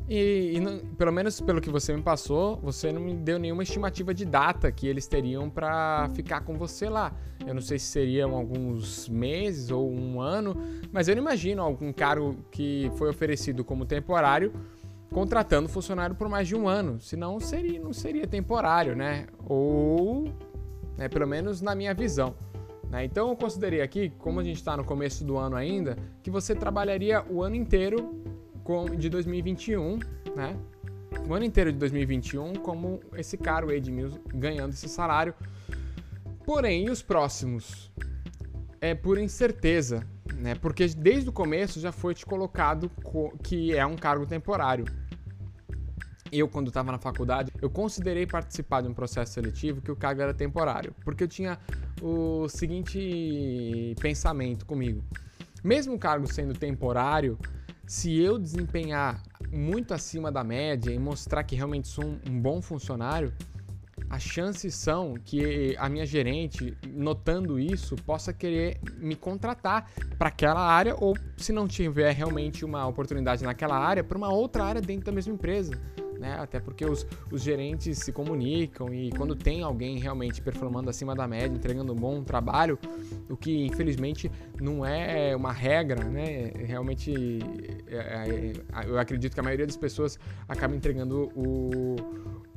E, 0.09 0.53
e 0.57 0.61
não, 0.61 0.79
pelo 0.79 1.11
menos 1.11 1.41
pelo 1.41 1.61
que 1.61 1.71
você 1.71 1.95
me 1.95 2.03
passou, 2.03 2.57
você 2.57 2.93
não 2.93 3.01
me 3.01 3.15
deu 3.15 3.39
nenhuma 3.39 3.63
estimativa 3.63 4.13
de 4.13 4.27
data 4.27 4.71
que 4.71 4.87
eles 4.87 5.07
teriam 5.07 5.49
para 5.49 6.11
ficar 6.15 6.43
com 6.43 6.59
você 6.59 6.89
lá. 6.89 7.13
Eu 7.47 7.55
não 7.55 7.63
sei 7.63 7.79
se 7.79 7.87
seriam 7.87 8.35
alguns 8.35 9.09
meses 9.09 9.71
ou 9.71 9.91
um 9.91 10.21
ano, 10.21 10.57
mas 10.93 11.09
eu 11.09 11.17
não 11.17 11.23
imagino 11.23 11.63
algum 11.63 11.93
cargo 11.93 12.37
que 12.51 12.91
foi 12.97 13.09
oferecido 13.09 13.65
como 13.65 13.87
temporário 13.87 14.53
contratando 15.15 15.69
funcionário 15.69 16.17
por 16.17 16.29
mais 16.29 16.49
de 16.49 16.57
um 16.57 16.69
ano. 16.69 17.01
Senão 17.01 17.39
seria, 17.39 17.81
não 17.81 17.93
seria 17.93 18.27
temporário, 18.27 18.97
né? 18.97 19.27
Ou 19.47 20.25
né? 20.99 21.09
pelo 21.09 21.27
menos 21.27 21.63
na 21.63 21.75
minha 21.75 21.95
visão. 21.95 22.35
Né? 22.91 23.05
Então 23.05 23.29
eu 23.29 23.37
considerei 23.37 23.81
aqui, 23.81 24.11
como 24.19 24.41
a 24.41 24.45
gente 24.45 24.57
está 24.57 24.77
no 24.77 24.85
começo 24.85 25.25
do 25.25 25.37
ano 25.37 25.57
ainda, 25.57 25.97
que 26.23 26.31
você 26.31 26.55
trabalharia 26.55 27.25
o 27.29 27.43
ano 27.43 27.57
inteiro 27.57 28.23
de 28.97 29.09
2021, 29.09 29.99
né? 30.35 30.57
o 31.29 31.35
ano 31.35 31.45
inteiro 31.45 31.73
de 31.73 31.79
2021 31.79 32.55
como 32.55 33.01
esse 33.17 33.37
cara, 33.37 33.67
o 33.67 33.73
Ed 33.73 33.91
Mills, 33.91 34.19
ganhando 34.35 34.73
esse 34.73 34.89
salário. 34.89 35.35
Porém, 36.45 36.87
e 36.87 36.91
os 36.91 37.03
próximos? 37.03 37.91
É 38.81 38.95
por 38.95 39.19
incerteza, 39.19 40.07
né? 40.35 40.55
Porque 40.55 40.87
desde 40.89 41.31
o 41.31 41.33
começo 41.33 41.81
já 41.81 41.91
foi 41.91 42.15
te 42.15 42.27
colocado 42.27 42.91
que 43.43 43.75
é 43.75 43.87
um 43.87 43.97
cargo 43.97 44.27
temporário. 44.27 44.85
Eu, 46.37 46.49
quando 46.49 46.67
estava 46.67 46.91
na 46.91 46.99
faculdade, 46.99 47.53
eu 47.63 47.71
considerei 47.71 48.27
participar 48.27 48.81
de 48.81 48.89
um 48.89 48.93
processo 48.93 49.35
seletivo 49.35 49.81
que 49.81 49.93
o 49.93 49.95
cargo 49.95 50.21
era 50.21 50.35
temporário, 50.35 50.93
porque 51.05 51.23
eu 51.23 51.29
tinha 51.29 51.57
o 52.03 52.49
seguinte 52.49 53.95
pensamento 54.01 54.67
comigo. 54.67 55.05
Mesmo 55.63 55.95
o 55.95 55.99
cargo 55.99 56.27
sendo 56.27 56.53
temporário, 56.53 57.39
se 57.87 58.21
eu 58.21 58.37
desempenhar 58.37 59.23
muito 59.49 59.95
acima 59.95 60.33
da 60.33 60.43
média 60.43 60.91
e 60.91 60.99
mostrar 60.99 61.45
que 61.45 61.55
realmente 61.55 61.87
sou 61.87 62.05
um 62.05 62.41
bom 62.41 62.61
funcionário, 62.61 63.33
as 64.11 64.25
chances 64.25 64.75
são 64.75 65.15
que 65.15 65.77
a 65.79 65.89
minha 65.89 66.05
gerente, 66.05 66.77
notando 66.89 67.61
isso, 67.61 67.95
possa 67.95 68.33
querer 68.33 68.81
me 68.99 69.15
contratar 69.15 69.89
para 70.19 70.31
aquela 70.31 70.61
área 70.61 70.97
ou, 70.99 71.17
se 71.37 71.53
não 71.53 71.69
tiver 71.69 72.13
realmente 72.13 72.65
uma 72.65 72.85
oportunidade 72.89 73.45
naquela 73.45 73.79
área, 73.79 74.03
para 74.03 74.19
uma 74.19 74.33
outra 74.33 74.65
área 74.65 74.81
dentro 74.81 75.07
da 75.07 75.13
mesma 75.13 75.33
empresa 75.33 75.81
né? 76.25 76.37
Até 76.41 76.59
porque 76.59 76.87
os, 76.87 77.07
os 77.31 77.43
gerentes 77.43 77.99
se 77.99 78.11
comunicam 78.11 78.93
e 78.95 79.11
quando 79.13 79.37
tem 79.37 79.63
alguém 79.63 79.99
realmente 79.99 80.41
performando 80.41 80.89
acima 80.89 81.15
da 81.15 81.29
média, 81.29 81.55
entregando 81.55 81.93
um 81.93 81.97
bom 81.97 82.25
trabalho, 82.25 82.79
o 83.29 83.37
que 83.37 83.67
infelizmente 83.67 84.31
não 84.59 84.85
é 84.87 85.37
uma 85.37 85.53
regra, 85.53 86.03
né? 86.05 86.51
Realmente 86.65 87.13
é, 87.87 87.97
é, 87.97 88.87
eu 88.87 88.99
acredito 88.99 89.35
que 89.35 89.41
a 89.41 89.43
maioria 89.43 89.67
das 89.67 89.77
pessoas 89.77 90.19
acaba 90.49 90.75
entregando 90.75 91.31
o 91.37 91.97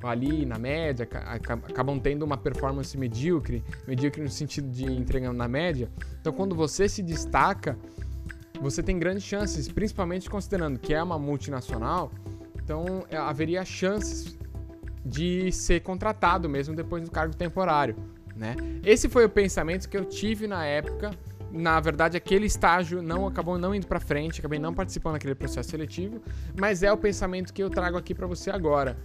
ali 0.01 0.45
na 0.45 0.57
média, 0.57 1.07
acabam 1.11 1.99
tendo 1.99 2.23
uma 2.23 2.37
performance 2.37 2.95
medíocre, 2.97 3.63
medíocre 3.87 4.21
no 4.21 4.29
sentido 4.29 4.69
de 4.69 4.85
entregando 4.85 5.35
na 5.35 5.47
média. 5.47 5.89
Então, 6.21 6.31
quando 6.31 6.55
você 6.55 6.87
se 6.87 7.01
destaca, 7.01 7.77
você 8.61 8.81
tem 8.83 8.97
grandes 8.97 9.23
chances, 9.23 9.67
principalmente 9.67 10.29
considerando 10.29 10.79
que 10.79 10.93
é 10.93 11.01
uma 11.01 11.17
multinacional, 11.17 12.11
então 12.67 13.05
é, 13.09 13.15
haveria 13.15 13.63
chances 13.63 14.37
de 15.05 15.49
ser 15.53 15.79
contratado 15.79 16.49
mesmo 16.49 16.75
depois 16.75 17.01
do 17.01 17.09
cargo 17.09 17.33
temporário. 17.33 17.95
Né? 18.35 18.57
Esse 18.83 19.07
foi 19.07 19.23
o 19.23 19.29
pensamento 19.29 19.87
que 19.87 19.95
eu 19.95 20.03
tive 20.03 20.47
na 20.47 20.65
época. 20.65 21.11
Na 21.49 21.79
verdade, 21.79 22.17
aquele 22.17 22.45
estágio 22.45 23.01
não 23.01 23.25
acabou 23.25 23.57
não 23.57 23.73
indo 23.73 23.87
para 23.87 24.01
frente, 24.01 24.41
acabei 24.41 24.59
não 24.59 24.73
participando 24.73 25.13
daquele 25.13 25.33
processo 25.33 25.69
seletivo, 25.69 26.21
mas 26.59 26.83
é 26.83 26.91
o 26.91 26.97
pensamento 26.97 27.53
que 27.53 27.63
eu 27.63 27.69
trago 27.69 27.97
aqui 27.97 28.13
para 28.13 28.27
você 28.27 28.51
agora. 28.51 28.97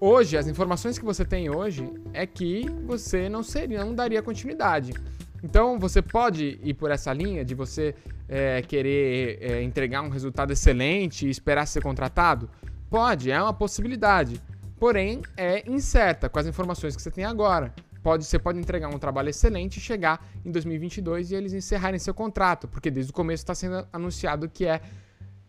Hoje, 0.00 0.38
as 0.38 0.48
informações 0.48 0.98
que 0.98 1.04
você 1.04 1.26
tem 1.26 1.50
hoje 1.50 1.86
é 2.14 2.26
que 2.26 2.66
você 2.86 3.28
não 3.28 3.42
seria, 3.42 3.84
não 3.84 3.94
daria 3.94 4.22
continuidade. 4.22 4.94
Então, 5.42 5.78
você 5.78 6.00
pode 6.00 6.58
ir 6.62 6.72
por 6.72 6.90
essa 6.90 7.12
linha 7.12 7.44
de 7.44 7.54
você 7.54 7.94
é, 8.26 8.62
querer 8.62 9.38
é, 9.42 9.62
entregar 9.62 10.00
um 10.00 10.08
resultado 10.08 10.54
excelente 10.54 11.26
e 11.26 11.30
esperar 11.30 11.66
ser 11.66 11.82
contratado? 11.82 12.48
Pode, 12.94 13.28
é 13.28 13.42
uma 13.42 13.52
possibilidade. 13.52 14.40
Porém, 14.78 15.20
é 15.36 15.68
incerta 15.68 16.28
com 16.28 16.38
as 16.38 16.46
informações 16.46 16.94
que 16.94 17.02
você 17.02 17.10
tem 17.10 17.24
agora. 17.24 17.74
Pode, 18.04 18.24
você 18.24 18.38
pode 18.38 18.56
entregar 18.60 18.88
um 18.88 19.00
trabalho 19.00 19.30
excelente 19.30 19.78
e 19.78 19.80
chegar 19.80 20.24
em 20.44 20.52
2022 20.52 21.32
e 21.32 21.34
eles 21.34 21.52
encerrarem 21.52 21.98
seu 21.98 22.14
contrato, 22.14 22.68
porque 22.68 22.92
desde 22.92 23.10
o 23.10 23.12
começo 23.12 23.42
está 23.42 23.52
sendo 23.52 23.84
anunciado 23.92 24.48
que 24.48 24.64
é 24.64 24.80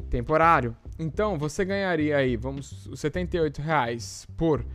temporário. 0.09 0.75
Então, 0.97 1.37
você 1.37 1.63
ganharia 1.63 2.17
aí, 2.17 2.35
vamos, 2.35 2.87
os 2.87 2.99
78 2.99 3.61
reais 3.61 4.25
por 4.35 4.65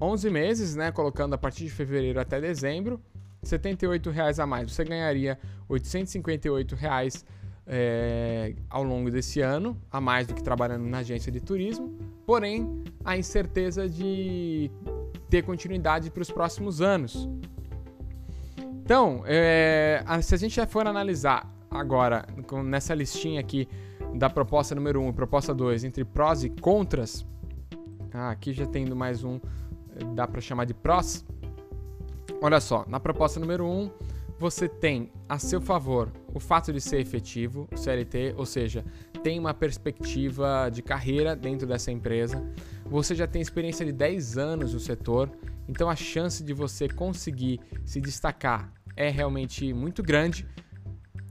11 0.00 0.30
meses, 0.30 0.76
né, 0.76 0.92
colocando 0.92 1.34
a 1.34 1.38
partir 1.38 1.64
de 1.64 1.70
fevereiro 1.70 2.20
até 2.20 2.40
dezembro, 2.40 3.02
78 3.42 4.10
reais 4.10 4.38
a 4.38 4.46
mais. 4.46 4.70
Você 4.70 4.84
ganharia 4.84 5.40
858 5.68 6.76
reais 6.76 7.24
é, 7.66 8.54
ao 8.68 8.82
longo 8.82 9.10
desse 9.10 9.40
ano, 9.40 9.76
a 9.90 10.00
mais 10.00 10.26
do 10.26 10.34
que 10.34 10.42
trabalhando 10.42 10.84
na 10.84 10.98
agência 10.98 11.32
de 11.32 11.40
turismo, 11.40 11.96
porém 12.26 12.84
a 13.04 13.16
incerteza 13.16 13.88
de 13.88 14.70
ter 15.30 15.42
continuidade 15.42 16.10
para 16.10 16.22
os 16.22 16.30
próximos 16.30 16.80
anos. 16.80 17.28
Então, 18.84 19.22
é, 19.24 20.04
se 20.22 20.34
a 20.34 20.38
gente 20.38 20.56
já 20.56 20.66
for 20.66 20.86
analisar 20.86 21.50
agora, 21.70 22.26
nessa 22.64 22.94
listinha 22.94 23.40
aqui 23.40 23.66
da 24.14 24.28
proposta 24.28 24.74
número 24.74 25.00
1 25.00 25.06
um 25.06 25.08
e 25.08 25.12
proposta 25.12 25.54
2, 25.54 25.84
entre 25.84 26.04
prós 26.04 26.44
e 26.44 26.50
contras, 26.50 27.26
ah, 28.12 28.30
aqui 28.30 28.52
já 28.52 28.66
tendo 28.66 28.94
mais 28.94 29.24
um, 29.24 29.40
dá 30.14 30.26
para 30.28 30.40
chamar 30.40 30.66
de 30.66 30.74
prós. 30.74 31.24
Olha 32.40 32.60
só, 32.60 32.84
na 32.86 33.00
proposta 33.00 33.40
número 33.40 33.64
1, 33.64 33.68
um, 33.68 33.90
você 34.38 34.68
tem 34.68 35.10
a 35.28 35.38
seu 35.38 35.60
favor 35.60 36.12
o 36.34 36.40
fato 36.40 36.72
de 36.72 36.80
ser 36.80 37.00
efetivo, 37.00 37.68
CLT, 37.74 38.34
ou 38.36 38.44
seja, 38.44 38.84
tem 39.22 39.38
uma 39.38 39.54
perspectiva 39.54 40.68
de 40.70 40.82
carreira 40.82 41.34
dentro 41.34 41.66
dessa 41.66 41.90
empresa. 41.90 42.44
Você 42.84 43.14
já 43.14 43.26
tem 43.26 43.40
experiência 43.40 43.86
de 43.86 43.92
10 43.92 44.36
anos 44.36 44.74
no 44.74 44.80
setor, 44.80 45.30
então 45.68 45.88
a 45.88 45.96
chance 45.96 46.42
de 46.42 46.52
você 46.52 46.88
conseguir 46.88 47.60
se 47.84 48.00
destacar 48.00 48.72
é 48.96 49.08
realmente 49.08 49.72
muito 49.72 50.02
grande 50.02 50.46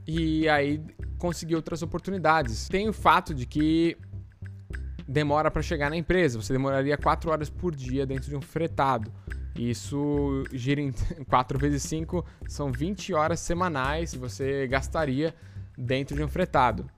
e 0.06 0.48
aí 0.48 0.82
conseguir 1.18 1.54
outras 1.54 1.82
oportunidades. 1.82 2.68
Tem 2.68 2.88
o 2.88 2.92
fato 2.92 3.34
de 3.34 3.46
que 3.46 3.96
demora 5.06 5.50
para 5.50 5.62
chegar 5.62 5.90
na 5.90 5.96
empresa, 5.96 6.40
você 6.40 6.52
demoraria 6.52 6.96
4 6.96 7.30
horas 7.30 7.50
por 7.50 7.74
dia 7.74 8.06
dentro 8.06 8.28
de 8.28 8.36
um 8.36 8.40
fretado. 8.40 9.12
Isso 9.56 10.44
gira 10.52 10.80
em 10.80 10.92
4 11.28 11.58
vezes 11.58 11.82
5, 11.84 12.24
são 12.48 12.72
20 12.72 13.14
horas 13.14 13.40
semanais 13.40 14.12
que 14.12 14.18
você 14.18 14.66
gastaria 14.66 15.34
dentro 15.76 16.16
de 16.16 16.22
um 16.22 16.28
fretado. 16.28 16.88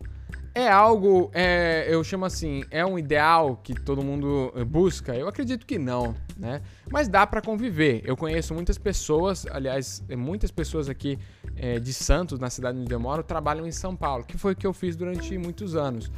É 0.55 0.71
algo, 0.71 1.31
é, 1.35 1.87
eu 1.87 2.03
chamo 2.03 2.25
assim, 2.25 2.65
é 2.71 2.85
um 2.85 2.99
ideal 2.99 3.61
que 3.63 3.75
todo 3.75 4.03
mundo 4.03 4.51
busca? 4.67 5.15
Eu 5.15 5.29
acredito 5.29 5.67
que 5.67 5.79
não, 5.79 6.15
né? 6.35 6.63
Mas 6.91 7.09
dá 7.09 7.27
para 7.27 7.43
conviver. 7.43 8.01
Eu 8.07 8.17
conheço 8.17 8.55
muitas 8.55 8.79
pessoas, 8.79 9.47
aliás, 9.51 10.03
muitas 10.17 10.51
pessoas 10.51 10.89
aqui 10.89 11.19
é, 11.57 11.79
de 11.79 11.93
Santos, 11.93 12.39
na 12.39 12.49
cidade 12.49 12.79
onde 12.79 12.91
eu 12.91 12.99
moro, 12.99 13.23
trabalham 13.23 13.67
em 13.67 13.71
São 13.71 13.95
Paulo, 13.95 14.25
que 14.25 14.39
foi 14.39 14.55
o 14.55 14.57
que 14.57 14.67
eu 14.67 14.73
fiz 14.73 14.97
durante 14.97 15.37
muitos 15.37 15.77
anos. 15.77 16.11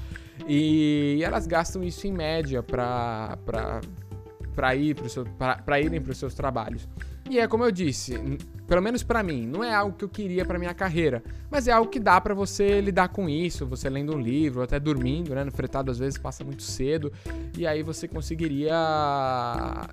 E 0.47 1.21
elas 1.25 1.49
gastam 1.49 1.83
isso 1.83 2.07
em 2.07 2.13
média 2.13 2.63
para 2.63 3.81
para 4.59 4.75
ir 4.75 4.97
para 5.39 5.81
irem 5.81 6.01
para 6.01 6.11
os 6.11 6.19
seus 6.19 6.35
trabalhos. 6.35 6.89
E 7.31 7.39
é 7.39 7.47
como 7.47 7.63
eu 7.63 7.71
disse, 7.71 8.19
pelo 8.67 8.83
menos 8.83 9.05
para 9.05 9.23
mim, 9.23 9.47
não 9.47 9.63
é 9.63 9.73
algo 9.73 9.97
que 9.97 10.05
eu 10.05 10.09
queria 10.09 10.45
para 10.45 10.59
minha 10.59 10.75
carreira, 10.75 11.23
mas 11.49 11.69
é 11.69 11.73
algo 11.73 11.89
que 11.89 12.01
dá 12.01 12.21
para 12.21 12.35
você 12.35 12.81
lidar 12.81 13.11
com 13.11 13.29
isso, 13.29 13.65
você 13.65 13.89
lendo 13.89 14.17
um 14.17 14.21
livro, 14.21 14.61
até 14.61 14.81
dormindo, 14.81 15.33
né? 15.33 15.45
No 15.45 15.53
fretado 15.53 15.93
às 15.93 15.99
vezes 15.99 16.19
passa 16.19 16.43
muito 16.43 16.65
cedo 16.65 17.13
e 17.57 17.69
aí 17.69 17.85
você 17.85 18.09
conseguiria 18.09 18.75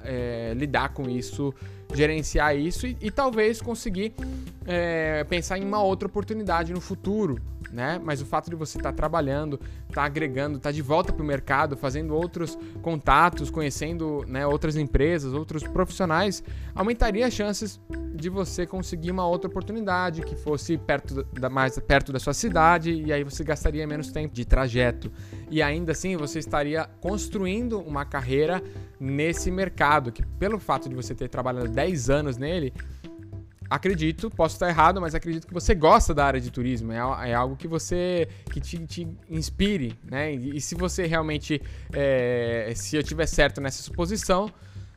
é, 0.04 0.56
lidar 0.56 0.89
com 0.89 1.08
isso, 1.08 1.54
gerenciar 1.93 2.58
isso 2.58 2.88
e, 2.88 2.97
e 2.99 3.12
talvez 3.12 3.62
conseguir 3.62 4.13
é, 4.65 5.23
pensar 5.25 5.60
em 5.60 5.63
uma 5.63 5.84
outra 5.84 6.08
oportunidade 6.08 6.73
no 6.73 6.82
futuro 6.82 7.39
né? 7.71 7.99
Mas 8.04 8.21
o 8.21 8.25
fato 8.25 8.49
de 8.49 8.56
você 8.56 8.78
estar 8.78 8.91
tá 8.91 8.95
trabalhando, 8.95 9.60
estar 9.89 10.01
tá 10.01 10.04
agregando, 10.04 10.58
estar 10.58 10.69
tá 10.69 10.73
de 10.73 10.82
volta 10.82 11.12
para 11.12 11.23
o 11.23 11.25
mercado, 11.25 11.75
fazendo 11.75 12.15
outros 12.15 12.58
contatos, 12.82 13.49
conhecendo 13.49 14.23
né, 14.28 14.45
outras 14.45 14.75
empresas, 14.75 15.34
outros 15.34 15.63
profissionais, 15.63 16.43
aumentaria 16.73 17.25
as 17.25 17.34
chances 17.34 17.80
de 18.15 18.30
você 18.30 18.65
conseguir 18.65 19.12
uma 19.12 19.28
outra 19.28 19.49
oportunidade 19.49 20.21
que 20.21 20.36
fosse 20.36 20.78
perto 20.78 21.23
da, 21.23 21.49
mais 21.49 21.78
perto 21.80 22.13
da 22.13 22.19
sua 22.19 22.34
cidade 22.34 22.91
e 22.91 23.12
aí 23.12 23.23
você 23.23 23.43
gastaria 23.43 23.86
menos 23.86 24.12
tempo 24.12 24.34
de 24.34 24.45
trajeto. 24.45 25.12
E 25.49 25.62
ainda 25.62 25.91
assim 25.91 26.15
você 26.15 26.39
estaria 26.39 26.89
construindo 27.01 27.80
uma 27.80 28.06
carreira 28.06 28.63
nesse 28.99 29.51
mercado, 29.51 30.12
que 30.12 30.25
pelo 30.25 30.60
fato 30.60 30.88
de 30.88 30.95
você 30.95 31.13
ter 31.13 31.28
trabalhado 31.28 31.67
10 31.67 32.10
anos 32.10 32.38
nele, 32.38 32.73
acredito, 33.69 34.30
posso 34.30 34.56
estar 34.56 34.69
errado, 34.69 35.01
mas 35.01 35.15
acredito 35.15 35.47
que 35.47 35.54
você 35.54 35.73
gosta 35.73 36.13
da 36.13 36.25
área 36.25 36.39
de 36.39 36.51
turismo. 36.51 36.91
É, 36.91 37.30
é 37.30 37.34
algo 37.34 37.56
que 37.56 37.67
você 37.67 38.28
que 38.51 38.60
te, 38.60 38.78
te 38.86 39.08
inspire, 39.30 39.97
né? 40.04 40.34
E, 40.34 40.58
e, 40.58 40.62
se 40.62 40.75
você 40.75 41.06
realmente, 41.06 41.62
é, 41.93 42.71
se 42.75 42.95
eu 42.95 43.04
tiver 43.04 43.25
certo 43.25 43.60
nessa 43.60 43.82
suposição, 43.82 44.51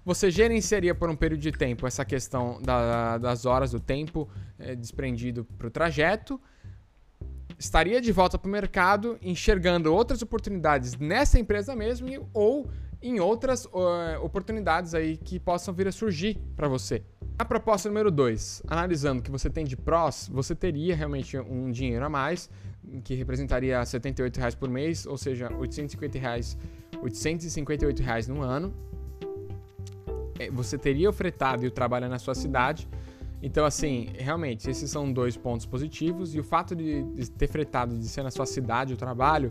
você 0.05 0.31
gerenciaria 0.31 0.95
por 0.95 1.11
um 1.11 1.17
período 1.17 1.41
de 1.41 1.53
tempo 1.53 1.87
essa 1.87 2.05
questão 2.05 2.61
da, 2.63 3.19
das 3.19 3.45
horas, 3.45 3.73
do 3.73 3.81
tempo 3.81 4.29
é, 4.59 4.75
desprendido 4.75 5.45
para 5.45 5.67
o 5.67 5.71
trajeto. 5.71 6.41
Estaria 7.59 8.01
de 8.01 8.13
volta 8.13 8.39
para 8.39 8.49
o 8.49 8.53
mercado, 8.53 9.19
enxergando 9.21 9.93
outras 9.93 10.23
oportunidades 10.23 10.97
nessa 10.97 11.39
empresa 11.39 11.75
mesmo 11.75 12.29
ou 12.33 12.71
em 13.03 13.21
outras 13.21 13.65
uh, 13.67 14.23
oportunidades 14.23 14.95
aí 14.95 15.17
que 15.17 15.39
possam 15.39 15.73
vir 15.73 15.89
a 15.89 15.93
surgir 15.93 16.39
para 16.57 16.69
você. 16.69 17.03
A 17.39 17.45
proposta 17.45 17.89
número 17.89 18.11
2, 18.11 18.65
analisando 18.67 19.21
o 19.21 19.23
que 19.23 19.31
você 19.31 19.49
tem 19.49 19.65
de 19.65 19.77
prós, 19.77 20.29
você 20.33 20.55
teria 20.55 20.97
realmente 20.97 21.39
um 21.39 21.71
dinheiro 21.71 22.05
a 22.05 22.09
mais, 22.09 22.51
que 23.05 23.15
representaria 23.15 23.85
78 23.85 24.39
reais 24.39 24.55
por 24.55 24.69
mês, 24.69 25.07
ou 25.07 25.17
seja, 25.17 25.53
850 25.53 26.19
reais 26.19 26.57
858 27.01 28.03
reais 28.03 28.27
no 28.27 28.43
ano. 28.43 28.75
É, 30.39 30.51
você 30.51 30.77
teria 30.77 31.09
o 31.09 31.13
fretado 31.13 31.65
e 31.65 31.69
o 31.69 31.71
trabalho 31.71 32.07
é 32.07 32.09
na 32.09 32.19
sua 32.19 32.35
cidade. 32.35 32.89
Então, 33.43 33.65
assim, 33.65 34.09
realmente, 34.19 34.69
esses 34.69 34.91
são 34.91 35.13
dois 35.13 35.37
pontos 35.37 35.65
positivos. 35.65 36.35
E 36.35 36.41
o 36.41 36.45
fato 36.45 36.75
de, 36.75 37.03
de 37.03 37.31
ter 37.31 37.47
fretado, 37.47 37.97
de 37.97 38.09
ser 38.09 38.23
na 38.23 38.31
sua 38.31 38.47
cidade 38.47 38.95
o 38.95 38.97
trabalho, 38.97 39.49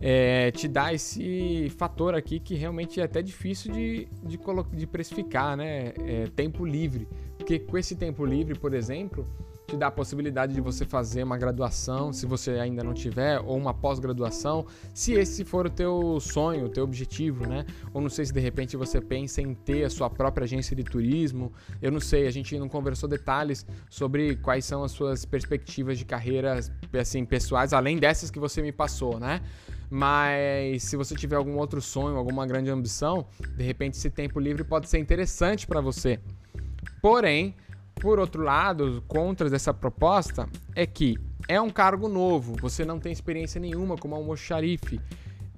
é, 0.00 0.50
te 0.50 0.66
dá 0.66 0.92
esse 0.92 1.70
fator 1.76 2.14
aqui 2.14 2.40
que 2.40 2.54
realmente 2.54 3.00
é 3.00 3.04
até 3.04 3.20
difícil 3.20 3.72
de, 3.72 4.08
de, 4.22 4.38
de 4.72 4.86
precificar, 4.86 5.56
né? 5.56 5.92
É, 5.98 6.26
tempo 6.34 6.64
livre. 6.64 7.08
Porque 7.36 7.58
com 7.58 7.76
esse 7.76 7.96
tempo 7.96 8.24
livre, 8.24 8.58
por 8.58 8.72
exemplo, 8.74 9.26
te 9.68 9.76
dá 9.76 9.88
a 9.88 9.90
possibilidade 9.90 10.54
de 10.54 10.62
você 10.62 10.86
fazer 10.86 11.22
uma 11.22 11.36
graduação, 11.36 12.10
se 12.10 12.24
você 12.24 12.52
ainda 12.52 12.82
não 12.82 12.94
tiver, 12.94 13.38
ou 13.40 13.54
uma 13.54 13.74
pós-graduação, 13.74 14.64
se 14.94 15.12
esse 15.12 15.44
for 15.44 15.66
o 15.66 15.70
teu 15.70 16.18
sonho, 16.20 16.64
o 16.64 16.68
teu 16.70 16.84
objetivo, 16.84 17.46
né? 17.46 17.66
Ou 17.92 18.00
não 18.00 18.08
sei 18.08 18.24
se 18.24 18.32
de 18.32 18.40
repente 18.40 18.78
você 18.78 18.98
pensa 18.98 19.42
em 19.42 19.52
ter 19.52 19.84
a 19.84 19.90
sua 19.90 20.08
própria 20.08 20.44
agência 20.44 20.74
de 20.74 20.82
turismo. 20.82 21.52
Eu 21.82 21.92
não 21.92 22.00
sei, 22.00 22.26
a 22.26 22.30
gente 22.30 22.58
não 22.58 22.66
conversou 22.66 23.06
detalhes 23.06 23.66
sobre 23.90 24.36
quais 24.36 24.64
são 24.64 24.82
as 24.82 24.92
suas 24.92 25.26
perspectivas 25.26 25.98
de 25.98 26.06
carreira 26.06 26.58
assim 26.98 27.26
pessoais, 27.26 27.74
além 27.74 27.98
dessas 27.98 28.30
que 28.30 28.38
você 28.38 28.62
me 28.62 28.72
passou, 28.72 29.20
né? 29.20 29.42
Mas 29.90 30.82
se 30.84 30.96
você 30.96 31.14
tiver 31.14 31.36
algum 31.36 31.58
outro 31.58 31.82
sonho, 31.82 32.16
alguma 32.16 32.46
grande 32.46 32.70
ambição, 32.70 33.26
de 33.54 33.64
repente 33.64 33.98
esse 33.98 34.08
tempo 34.08 34.40
livre 34.40 34.64
pode 34.64 34.88
ser 34.88 34.98
interessante 34.98 35.66
para 35.66 35.82
você. 35.82 36.18
Porém, 37.02 37.54
por 38.00 38.18
outro 38.18 38.42
lado, 38.42 39.02
contra 39.06 39.50
dessa 39.50 39.74
proposta 39.74 40.48
é 40.74 40.86
que 40.86 41.18
é 41.48 41.60
um 41.60 41.70
cargo 41.70 42.08
novo, 42.08 42.56
você 42.60 42.84
não 42.84 42.98
tem 42.98 43.12
experiência 43.12 43.60
nenhuma 43.60 43.96
como 43.96 44.14
almoxarife. 44.14 45.00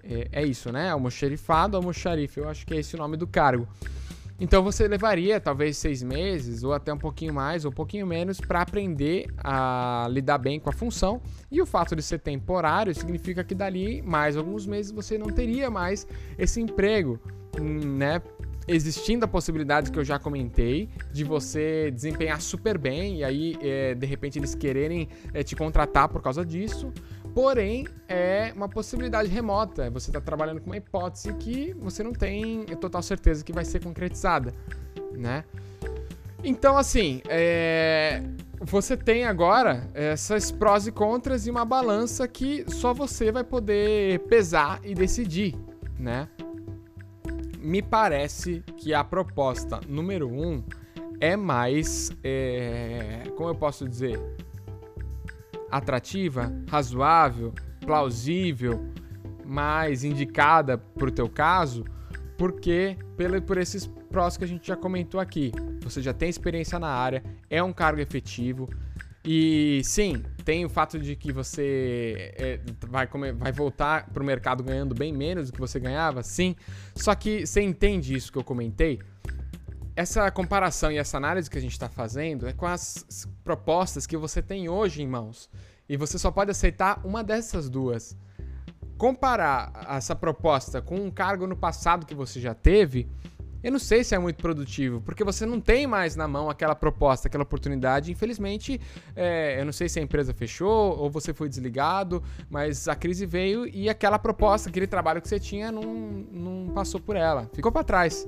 É, 0.03 0.29
é 0.33 0.45
isso, 0.45 0.73
né? 0.73 0.91
Almoxarifado, 0.91 1.77
almoxarife, 1.77 2.41
eu 2.41 2.49
acho 2.49 2.67
que 2.67 2.75
é 2.75 2.79
esse 2.79 2.95
o 2.95 2.99
nome 2.99 3.17
do 3.17 3.27
cargo. 3.27 3.69
Então 4.41 4.63
você 4.63 4.89
levaria 4.89 5.39
talvez 5.39 5.77
seis 5.77 6.03
meses, 6.03 6.63
ou 6.63 6.73
até 6.73 6.91
um 6.91 6.99
pouquinho 6.99 7.35
mais, 7.35 7.67
ou 7.67 7.71
um 7.71 7.75
pouquinho 7.75 8.07
menos, 8.07 8.41
para 8.41 8.63
aprender 8.63 9.27
a 9.37 10.09
lidar 10.11 10.39
bem 10.39 10.59
com 10.59 10.71
a 10.71 10.73
função. 10.73 11.21
E 11.51 11.61
o 11.61 11.67
fato 11.67 11.95
de 11.95 12.03
ser 12.03 12.21
temporário 12.21 12.95
significa 12.95 13.45
que 13.45 13.55
dali 13.55 14.01
mais 14.01 14.39
alguns 14.39 14.67
meses 14.67 14.91
você 14.91 15.19
não 15.19 15.27
teria 15.27 15.71
mais 15.71 16.07
esse 16.39 16.59
emprego, 16.59 17.21
né? 17.61 18.23
Existindo 18.69 19.25
a 19.25 19.29
possibilidade 19.29 19.91
que 19.91 19.99
eu 19.99 20.05
já 20.05 20.19
comentei 20.19 20.89
de 21.13 21.25
você 21.25 21.91
desempenhar 21.91 22.41
super 22.41 22.79
bem 22.79 23.19
e 23.19 23.25
aí 23.25 23.57
é, 23.61 23.95
de 23.95 24.07
repente 24.07 24.39
eles 24.39 24.55
quererem 24.55 25.09
é, 25.33 25.43
te 25.43 25.57
contratar 25.57 26.09
por 26.09 26.23
causa 26.23 26.45
disso. 26.45 26.93
Porém, 27.35 27.87
é 28.09 28.53
uma 28.57 28.69
possibilidade 28.69 29.29
remota. 29.29 29.89
Você 29.91 30.11
está 30.11 30.21
trabalhando 30.21 30.61
com 30.61 30.67
uma 30.67 30.77
hipótese 30.77 31.33
que 31.35 31.75
você 31.79 32.03
não 32.03 32.13
tem 32.13 32.65
total 32.81 33.03
certeza 33.03 33.45
que 33.45 33.53
vai 33.53 33.65
ser 33.65 33.83
concretizada, 33.83 34.53
né? 35.13 35.45
Então, 36.43 36.77
assim, 36.77 37.21
é... 37.29 38.23
você 38.61 38.97
tem 38.97 39.25
agora 39.25 39.89
essas 39.95 40.51
prós 40.51 40.87
e 40.87 40.93
contras 40.93 41.47
e 41.47 41.51
uma 41.51 41.65
balança 41.65 42.27
que 42.27 42.65
só 42.69 42.95
você 42.95 43.31
vai 43.31 43.45
poder 43.45 44.21
pesar 44.21 44.81
e 44.83 44.95
decidir, 44.95 45.55
né? 45.99 46.29
Me 47.61 47.83
parece 47.83 48.63
que 48.77 48.95
a 48.95 49.05
proposta 49.05 49.81
número 49.89 50.29
um 50.29 50.63
é 51.21 51.37
mais, 51.37 52.11
é, 52.25 53.25
como 53.37 53.51
eu 53.51 53.55
posso 53.55 53.89
dizer, 53.89 54.19
atrativa, 55.71 56.53
razoável, 56.69 57.53
plausível, 57.85 58.81
mais 59.45 60.05
indicada 60.05 60.79
para 60.79 61.09
o 61.09 61.11
teu 61.11 61.29
caso, 61.29 61.85
porque 62.39 62.97
pelo, 63.17 63.41
por 63.43 63.59
esses 63.59 63.87
prós 64.11 64.37
que 64.37 64.45
a 64.45 64.49
gente 64.49 64.67
já 64.67 64.77
comentou 64.77 65.21
aqui. 65.21 65.53
Você 65.83 66.01
já 66.01 66.13
tem 66.13 66.29
experiência 66.29 66.79
na 66.79 66.89
área, 66.89 67.23
é 67.49 67.63
um 67.63 67.73
cargo 67.73 68.01
efetivo, 68.01 68.69
e 69.25 69.83
sim, 69.85 70.23
tem 70.45 70.65
o 70.65 70.69
fato 70.69 70.99
de 70.99 71.15
que 71.15 71.31
você 71.31 72.33
é, 72.37 72.61
vai, 72.89 73.07
comer, 73.07 73.35
vai 73.35 73.53
voltar 73.53 74.09
para 74.11 74.23
o 74.23 74.27
mercado 74.27 74.63
ganhando 74.63 74.95
bem 74.95 75.13
menos 75.13 75.49
do 75.49 75.53
que 75.53 75.61
você 75.61 75.79
ganhava, 75.79 76.23
sim. 76.23 76.57
Só 76.95 77.15
que 77.15 77.47
você 77.47 77.61
entende 77.61 78.15
isso 78.15 78.33
que 78.33 78.39
eu 78.39 78.45
comentei? 78.45 78.99
Essa 79.95 80.31
comparação 80.31 80.91
e 80.91 80.97
essa 80.97 81.19
análise 81.19 81.51
que 81.51 81.59
a 81.59 81.61
gente 81.61 81.73
está 81.73 81.89
fazendo 81.89 82.49
é 82.49 82.53
com 82.55 82.67
as 82.67 83.29
propostas 83.45 84.07
que 84.07 84.17
você 84.17 84.41
tem 84.41 84.69
hoje 84.69 85.03
em 85.03 85.07
mãos. 85.07 85.51
E 85.87 85.97
você 85.97 86.19
só 86.19 86.31
pode 86.31 86.51
aceitar 86.51 87.05
uma 87.05 87.23
dessas 87.23 87.69
duas. 87.69 88.17
Comparar 88.97 89.87
essa 89.91 90.15
proposta 90.15 90.81
com 90.81 90.97
um 90.97 91.11
cargo 91.11 91.47
no 91.47 91.57
passado 91.57 92.07
que 92.07 92.15
você 92.15 92.41
já 92.41 92.55
teve 92.55 93.09
eu 93.63 93.71
não 93.71 93.79
sei 93.79 94.03
se 94.03 94.15
é 94.15 94.19
muito 94.19 94.37
produtivo, 94.37 95.01
porque 95.01 95.23
você 95.23 95.45
não 95.45 95.61
tem 95.61 95.87
mais 95.87 96.17
na 96.17 96.27
mão 96.27 96.49
aquela 96.49 96.75
proposta, 96.75 97.29
aquela 97.29 97.43
oportunidade. 97.43 98.11
Infelizmente, 98.11 98.81
é, 99.15 99.61
eu 99.61 99.65
não 99.65 99.73
sei 99.73 99.89
se 99.89 99.99
a 99.99 100.03
empresa 100.03 100.33
fechou 100.33 100.99
ou 100.99 101.11
você 101.11 101.35
foi 101.35 101.49
desligado, 101.49 102.23
mas 102.49 102.89
a 102.89 102.95
crise 102.95 103.27
veio 103.27 103.67
e 103.67 103.89
aquela 103.89 104.19
proposta, 104.19 104.69
aquele 104.69 104.87
trabalho 104.87 105.21
que 105.21 105.29
você 105.29 105.39
tinha, 105.39 105.71
não, 105.71 105.83
não 105.83 106.73
passou 106.73 107.01
por 107.01 107.17
ela, 107.17 107.49
ficou 107.53 107.71
para 107.71 107.85
trás. 107.85 108.27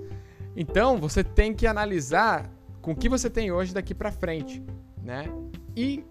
Então, 0.55 0.99
você 0.99 1.25
tem 1.25 1.55
que 1.55 1.66
analisar 1.66 2.51
com 2.83 2.92
o 2.92 2.97
que 2.97 3.09
você 3.09 3.31
tem 3.31 3.51
hoje 3.51 3.73
daqui 3.73 3.95
para 3.95 4.12
frente, 4.12 4.62
né? 5.03 5.33
E 5.75 6.05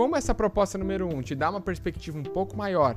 como 0.00 0.16
essa 0.16 0.34
proposta 0.34 0.78
número 0.78 1.06
um 1.14 1.20
te 1.20 1.34
dá 1.34 1.50
uma 1.50 1.60
perspectiva 1.60 2.18
um 2.18 2.22
pouco 2.22 2.56
maior 2.56 2.96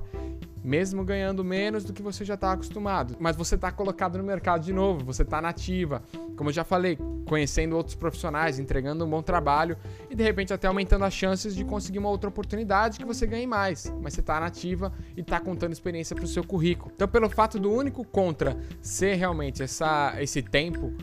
mesmo 0.63 1.03
ganhando 1.03 1.43
menos 1.43 1.83
do 1.83 1.91
que 1.91 2.01
você 2.01 2.23
já 2.23 2.35
está 2.35 2.53
acostumado. 2.53 3.17
Mas 3.19 3.35
você 3.35 3.55
está 3.55 3.69
colocado 3.69 4.17
no 4.17 4.23
mercado 4.23 4.63
de 4.63 4.71
novo, 4.71 5.03
você 5.03 5.23
está 5.23 5.41
nativa, 5.41 6.01
como 6.37 6.49
eu 6.49 6.53
já 6.53 6.63
falei, 6.63 6.97
conhecendo 7.25 7.75
outros 7.75 7.97
profissionais, 7.97 8.59
entregando 8.59 9.03
um 9.03 9.09
bom 9.09 9.21
trabalho 9.21 9.75
e 10.09 10.15
de 10.15 10.23
repente 10.23 10.53
até 10.53 10.65
aumentando 10.65 11.03
as 11.03 11.13
chances 11.13 11.53
de 11.53 11.65
conseguir 11.65 11.99
uma 11.99 12.07
outra 12.07 12.29
oportunidade 12.29 12.97
que 12.97 13.03
você 13.03 13.27
ganhe 13.27 13.45
mais. 13.45 13.93
Mas 14.01 14.13
você 14.13 14.21
está 14.21 14.39
nativa 14.39 14.93
e 15.17 15.19
está 15.19 15.41
contando 15.41 15.73
experiência 15.73 16.15
para 16.15 16.23
o 16.23 16.27
seu 16.29 16.45
currículo. 16.45 16.93
Então, 16.95 17.09
pelo 17.09 17.29
fato 17.29 17.59
do 17.59 17.69
único 17.69 18.05
contra 18.05 18.57
ser 18.81 19.15
realmente 19.15 19.61
essa, 19.61 20.15
esse 20.21 20.41
tempo 20.41 20.93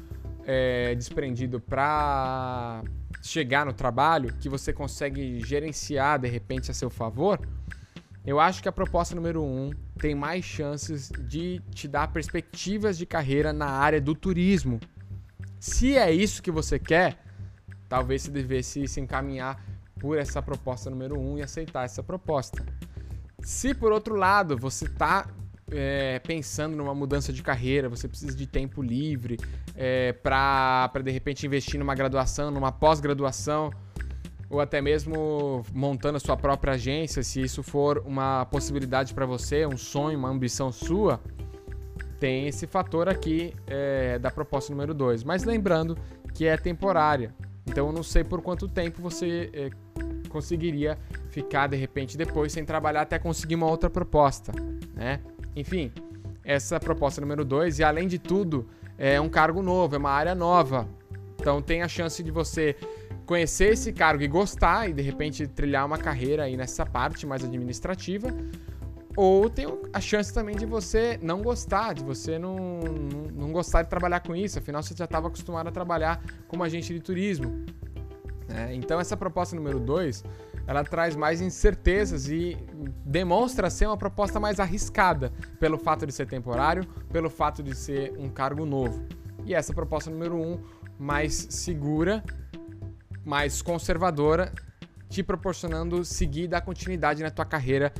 é, 0.46 0.94
desprendido 0.94 1.60
para 1.60 2.82
chegar 3.22 3.66
no 3.66 3.72
trabalho, 3.72 4.34
que 4.40 4.48
você 4.48 4.72
consegue 4.72 5.40
gerenciar 5.40 6.18
de 6.18 6.28
repente 6.28 6.70
a 6.70 6.74
seu 6.74 6.90
favor 6.90 7.40
eu 8.24 8.38
acho 8.38 8.62
que 8.62 8.68
a 8.68 8.72
proposta 8.72 9.14
número 9.14 9.42
um 9.42 9.70
tem 9.98 10.14
mais 10.14 10.44
chances 10.44 11.10
de 11.26 11.60
te 11.74 11.88
dar 11.88 12.08
perspectivas 12.08 12.98
de 12.98 13.06
carreira 13.06 13.52
na 13.52 13.66
área 13.66 14.00
do 14.00 14.14
turismo. 14.14 14.78
Se 15.58 15.96
é 15.96 16.12
isso 16.12 16.42
que 16.42 16.50
você 16.50 16.78
quer, 16.78 17.18
talvez 17.88 18.22
você 18.22 18.30
devesse 18.30 18.86
se 18.86 19.00
encaminhar 19.00 19.64
por 19.98 20.18
essa 20.18 20.42
proposta 20.42 20.90
número 20.90 21.18
um 21.18 21.38
e 21.38 21.42
aceitar 21.42 21.84
essa 21.84 22.02
proposta. 22.02 22.64
Se 23.42 23.72
por 23.74 23.90
outro 23.90 24.14
lado 24.14 24.56
você 24.56 24.84
está 24.84 25.26
é, 25.70 26.18
pensando 26.20 26.76
numa 26.76 26.94
mudança 26.94 27.32
de 27.32 27.42
carreira, 27.42 27.88
você 27.88 28.08
precisa 28.08 28.36
de 28.36 28.46
tempo 28.46 28.82
livre 28.82 29.38
é, 29.76 30.12
para 30.12 30.90
de 31.02 31.10
repente 31.10 31.46
investir 31.46 31.78
numa 31.78 31.94
graduação, 31.94 32.50
numa 32.50 32.72
pós-graduação 32.72 33.70
ou 34.48 34.60
até 34.60 34.80
mesmo 34.80 35.62
montando 35.72 36.16
a 36.16 36.20
sua 36.20 36.36
própria 36.36 36.74
agência, 36.74 37.22
se 37.22 37.40
isso 37.40 37.62
for 37.62 38.02
uma 38.04 38.44
possibilidade 38.46 39.14
para 39.14 39.24
você, 39.24 39.64
um 39.64 39.76
sonho, 39.76 40.18
uma 40.18 40.28
ambição 40.28 40.72
sua, 40.72 41.20
tem 42.18 42.48
esse 42.48 42.66
fator 42.66 43.08
aqui 43.08 43.54
é, 43.66 44.18
da 44.18 44.30
proposta 44.30 44.72
número 44.72 44.92
2. 44.92 45.22
Mas 45.22 45.44
lembrando 45.44 45.96
que 46.34 46.46
é 46.46 46.56
temporária. 46.56 47.32
Então 47.64 47.86
eu 47.86 47.92
não 47.92 48.02
sei 48.02 48.24
por 48.24 48.42
quanto 48.42 48.66
tempo 48.66 49.00
você 49.00 49.50
é, 49.52 49.70
conseguiria 50.28 50.98
ficar 51.30 51.68
de 51.68 51.76
repente 51.76 52.18
depois 52.18 52.52
sem 52.52 52.64
trabalhar 52.64 53.02
até 53.02 53.18
conseguir 53.18 53.54
uma 53.54 53.66
outra 53.66 53.88
proposta, 53.88 54.52
né? 54.94 55.20
Enfim, 55.54 55.92
essa 56.44 56.78
proposta 56.80 57.20
número 57.20 57.44
2 57.44 57.78
e 57.78 57.84
além 57.84 58.08
de 58.08 58.18
tudo 58.18 58.68
é 58.96 59.20
um 59.20 59.28
cargo 59.28 59.62
novo, 59.62 59.94
é 59.94 59.98
uma 59.98 60.10
área 60.10 60.34
nova. 60.34 60.88
Então 61.38 61.62
tem 61.62 61.82
a 61.82 61.88
chance 61.88 62.22
de 62.22 62.30
você 62.30 62.76
conhecer 63.24 63.72
esse 63.72 63.92
cargo 63.92 64.22
e 64.22 64.28
gostar 64.28 64.90
e 64.90 64.92
de 64.92 65.02
repente 65.02 65.46
trilhar 65.46 65.86
uma 65.86 65.96
carreira 65.96 66.44
aí 66.44 66.56
nessa 66.56 66.84
parte 66.84 67.26
mais 67.26 67.44
administrativa. 67.44 68.28
Ou 69.16 69.50
tem 69.50 69.66
a 69.92 70.00
chance 70.00 70.32
também 70.32 70.56
de 70.56 70.66
você 70.66 71.18
não 71.20 71.42
gostar, 71.42 71.94
de 71.94 72.04
você 72.04 72.38
não, 72.38 72.56
não, 72.56 73.46
não 73.46 73.52
gostar 73.52 73.82
de 73.82 73.88
trabalhar 73.88 74.20
com 74.20 74.36
isso, 74.36 74.58
afinal 74.58 74.82
você 74.82 74.94
já 74.96 75.04
estava 75.04 75.28
acostumado 75.28 75.68
a 75.68 75.72
trabalhar 75.72 76.22
como 76.46 76.62
agente 76.62 76.92
de 76.92 77.00
turismo. 77.00 77.64
Né? 78.48 78.74
Então 78.74 79.00
essa 79.00 79.16
proposta 79.16 79.56
número 79.56 79.80
2, 79.80 80.24
ela 80.70 80.84
traz 80.84 81.16
mais 81.16 81.40
incertezas 81.40 82.28
e 82.28 82.56
demonstra 83.04 83.68
ser 83.68 83.86
uma 83.86 83.96
proposta 83.96 84.38
mais 84.38 84.60
arriscada, 84.60 85.32
pelo 85.58 85.76
fato 85.76 86.06
de 86.06 86.12
ser 86.12 86.28
temporário, 86.28 86.86
pelo 87.12 87.28
fato 87.28 87.60
de 87.60 87.74
ser 87.74 88.14
um 88.16 88.28
cargo 88.28 88.64
novo. 88.64 89.04
E 89.44 89.52
essa 89.52 89.74
proposta 89.74 90.10
número 90.10 90.36
1, 90.36 90.52
um, 90.52 90.60
mais 90.96 91.34
segura 91.50 92.22
mais 93.24 93.60
conservadora, 93.60 94.52
te 95.08 95.22
proporcionando 95.22 96.04
seguir 96.04 96.46
dar 96.46 96.60
continuidade 96.60 97.20
na 97.20 97.30
tua 97.30 97.44
carreira 97.44 97.92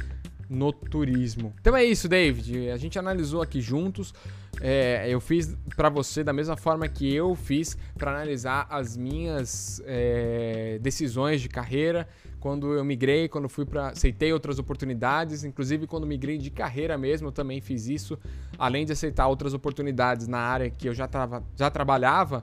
no 0.49 0.73
turismo. 0.73 1.53
Então 1.61 1.77
é 1.77 1.85
isso, 1.85 2.09
David. 2.09 2.71
A 2.71 2.77
gente 2.77 2.99
analisou 2.99 3.43
aqui 3.43 3.61
juntos. 3.61 4.15
É, 4.61 5.07
eu 5.09 5.21
fiz 5.21 5.57
para 5.77 5.89
você 5.89 6.23
da 6.23 6.33
mesma 6.33 6.57
forma 6.57 6.89
que 6.89 7.13
eu 7.13 7.35
fiz 7.35 7.77
para 7.97 8.11
analisar 8.11 8.67
as 8.71 8.97
minhas 8.97 9.81
é, 9.87 10.79
decisões 10.81 11.41
de 11.41 11.49
carreira 11.49 12.09
quando 12.41 12.73
eu 12.73 12.85
migrei, 12.85 13.29
quando 13.29 13.49
fui 13.49 13.67
para 13.67 13.91
aceitei 13.91 14.33
outras 14.33 14.59
oportunidades, 14.59 15.45
inclusive 15.45 15.87
quando 15.87 16.07
migrei 16.07 16.39
de 16.39 16.51
carreira 16.51 16.97
mesmo, 16.97 17.29
eu 17.29 17.33
também 17.33 17.61
fiz 17.61 17.87
isso, 17.87 18.19
além 18.59 18.87
de 18.87 18.93
aceitar 18.93 19.29
outras 19.29 19.53
oportunidades 19.53 20.27
na 20.27 20.39
área 20.39 20.71
que 20.71 20.89
eu 20.89 20.95
já, 20.95 21.07
tava, 21.07 21.45
já 21.55 21.71
trabalhava. 21.71 22.43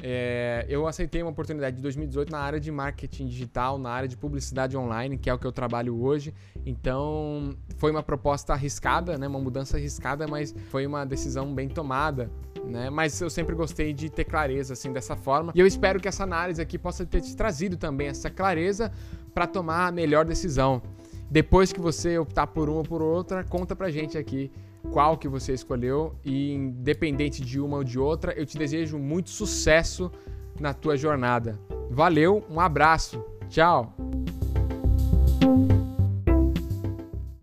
É, 0.00 0.64
eu 0.68 0.86
aceitei 0.86 1.22
uma 1.22 1.30
oportunidade 1.30 1.76
de 1.76 1.82
2018 1.82 2.30
na 2.30 2.38
área 2.38 2.60
de 2.60 2.70
marketing 2.70 3.26
digital, 3.26 3.78
na 3.78 3.90
área 3.90 4.08
de 4.08 4.16
publicidade 4.16 4.76
online, 4.76 5.18
que 5.18 5.28
é 5.28 5.34
o 5.34 5.38
que 5.38 5.46
eu 5.46 5.52
trabalho 5.52 6.00
hoje. 6.00 6.32
Então, 6.64 7.56
foi 7.76 7.90
uma 7.90 8.02
proposta 8.02 8.52
arriscada, 8.52 9.18
né? 9.18 9.26
uma 9.26 9.40
mudança 9.40 9.76
arriscada, 9.76 10.26
mas 10.28 10.54
foi 10.70 10.86
uma 10.86 11.04
decisão 11.04 11.52
bem 11.52 11.68
tomada. 11.68 12.30
Né? 12.64 12.90
Mas 12.90 13.20
eu 13.20 13.30
sempre 13.30 13.54
gostei 13.54 13.92
de 13.92 14.08
ter 14.08 14.24
clareza 14.24 14.74
assim 14.74 14.92
dessa 14.92 15.16
forma. 15.16 15.52
E 15.54 15.60
eu 15.60 15.66
espero 15.66 15.98
que 15.98 16.06
essa 16.06 16.22
análise 16.22 16.60
aqui 16.60 16.78
possa 16.78 17.04
ter 17.04 17.20
te 17.20 17.34
trazido 17.34 17.76
também 17.76 18.08
essa 18.08 18.30
clareza 18.30 18.92
para 19.34 19.46
tomar 19.46 19.86
a 19.86 19.92
melhor 19.92 20.24
decisão. 20.24 20.82
Depois 21.30 21.72
que 21.72 21.80
você 21.80 22.18
optar 22.18 22.46
por 22.46 22.68
uma 22.68 22.78
ou 22.78 22.84
por 22.84 23.02
outra, 23.02 23.44
conta 23.44 23.74
pra 23.74 23.90
gente 23.90 24.16
aqui 24.16 24.50
qual 24.90 25.16
que 25.16 25.28
você 25.28 25.52
escolheu 25.52 26.14
e 26.24 26.52
independente 26.52 27.42
de 27.42 27.60
uma 27.60 27.78
ou 27.78 27.84
de 27.84 27.98
outra, 27.98 28.32
eu 28.32 28.46
te 28.46 28.56
desejo 28.56 28.98
muito 28.98 29.30
sucesso 29.30 30.10
na 30.58 30.72
tua 30.72 30.96
jornada. 30.96 31.58
Valeu, 31.90 32.44
um 32.50 32.60
abraço. 32.60 33.24
Tchau. 33.48 33.94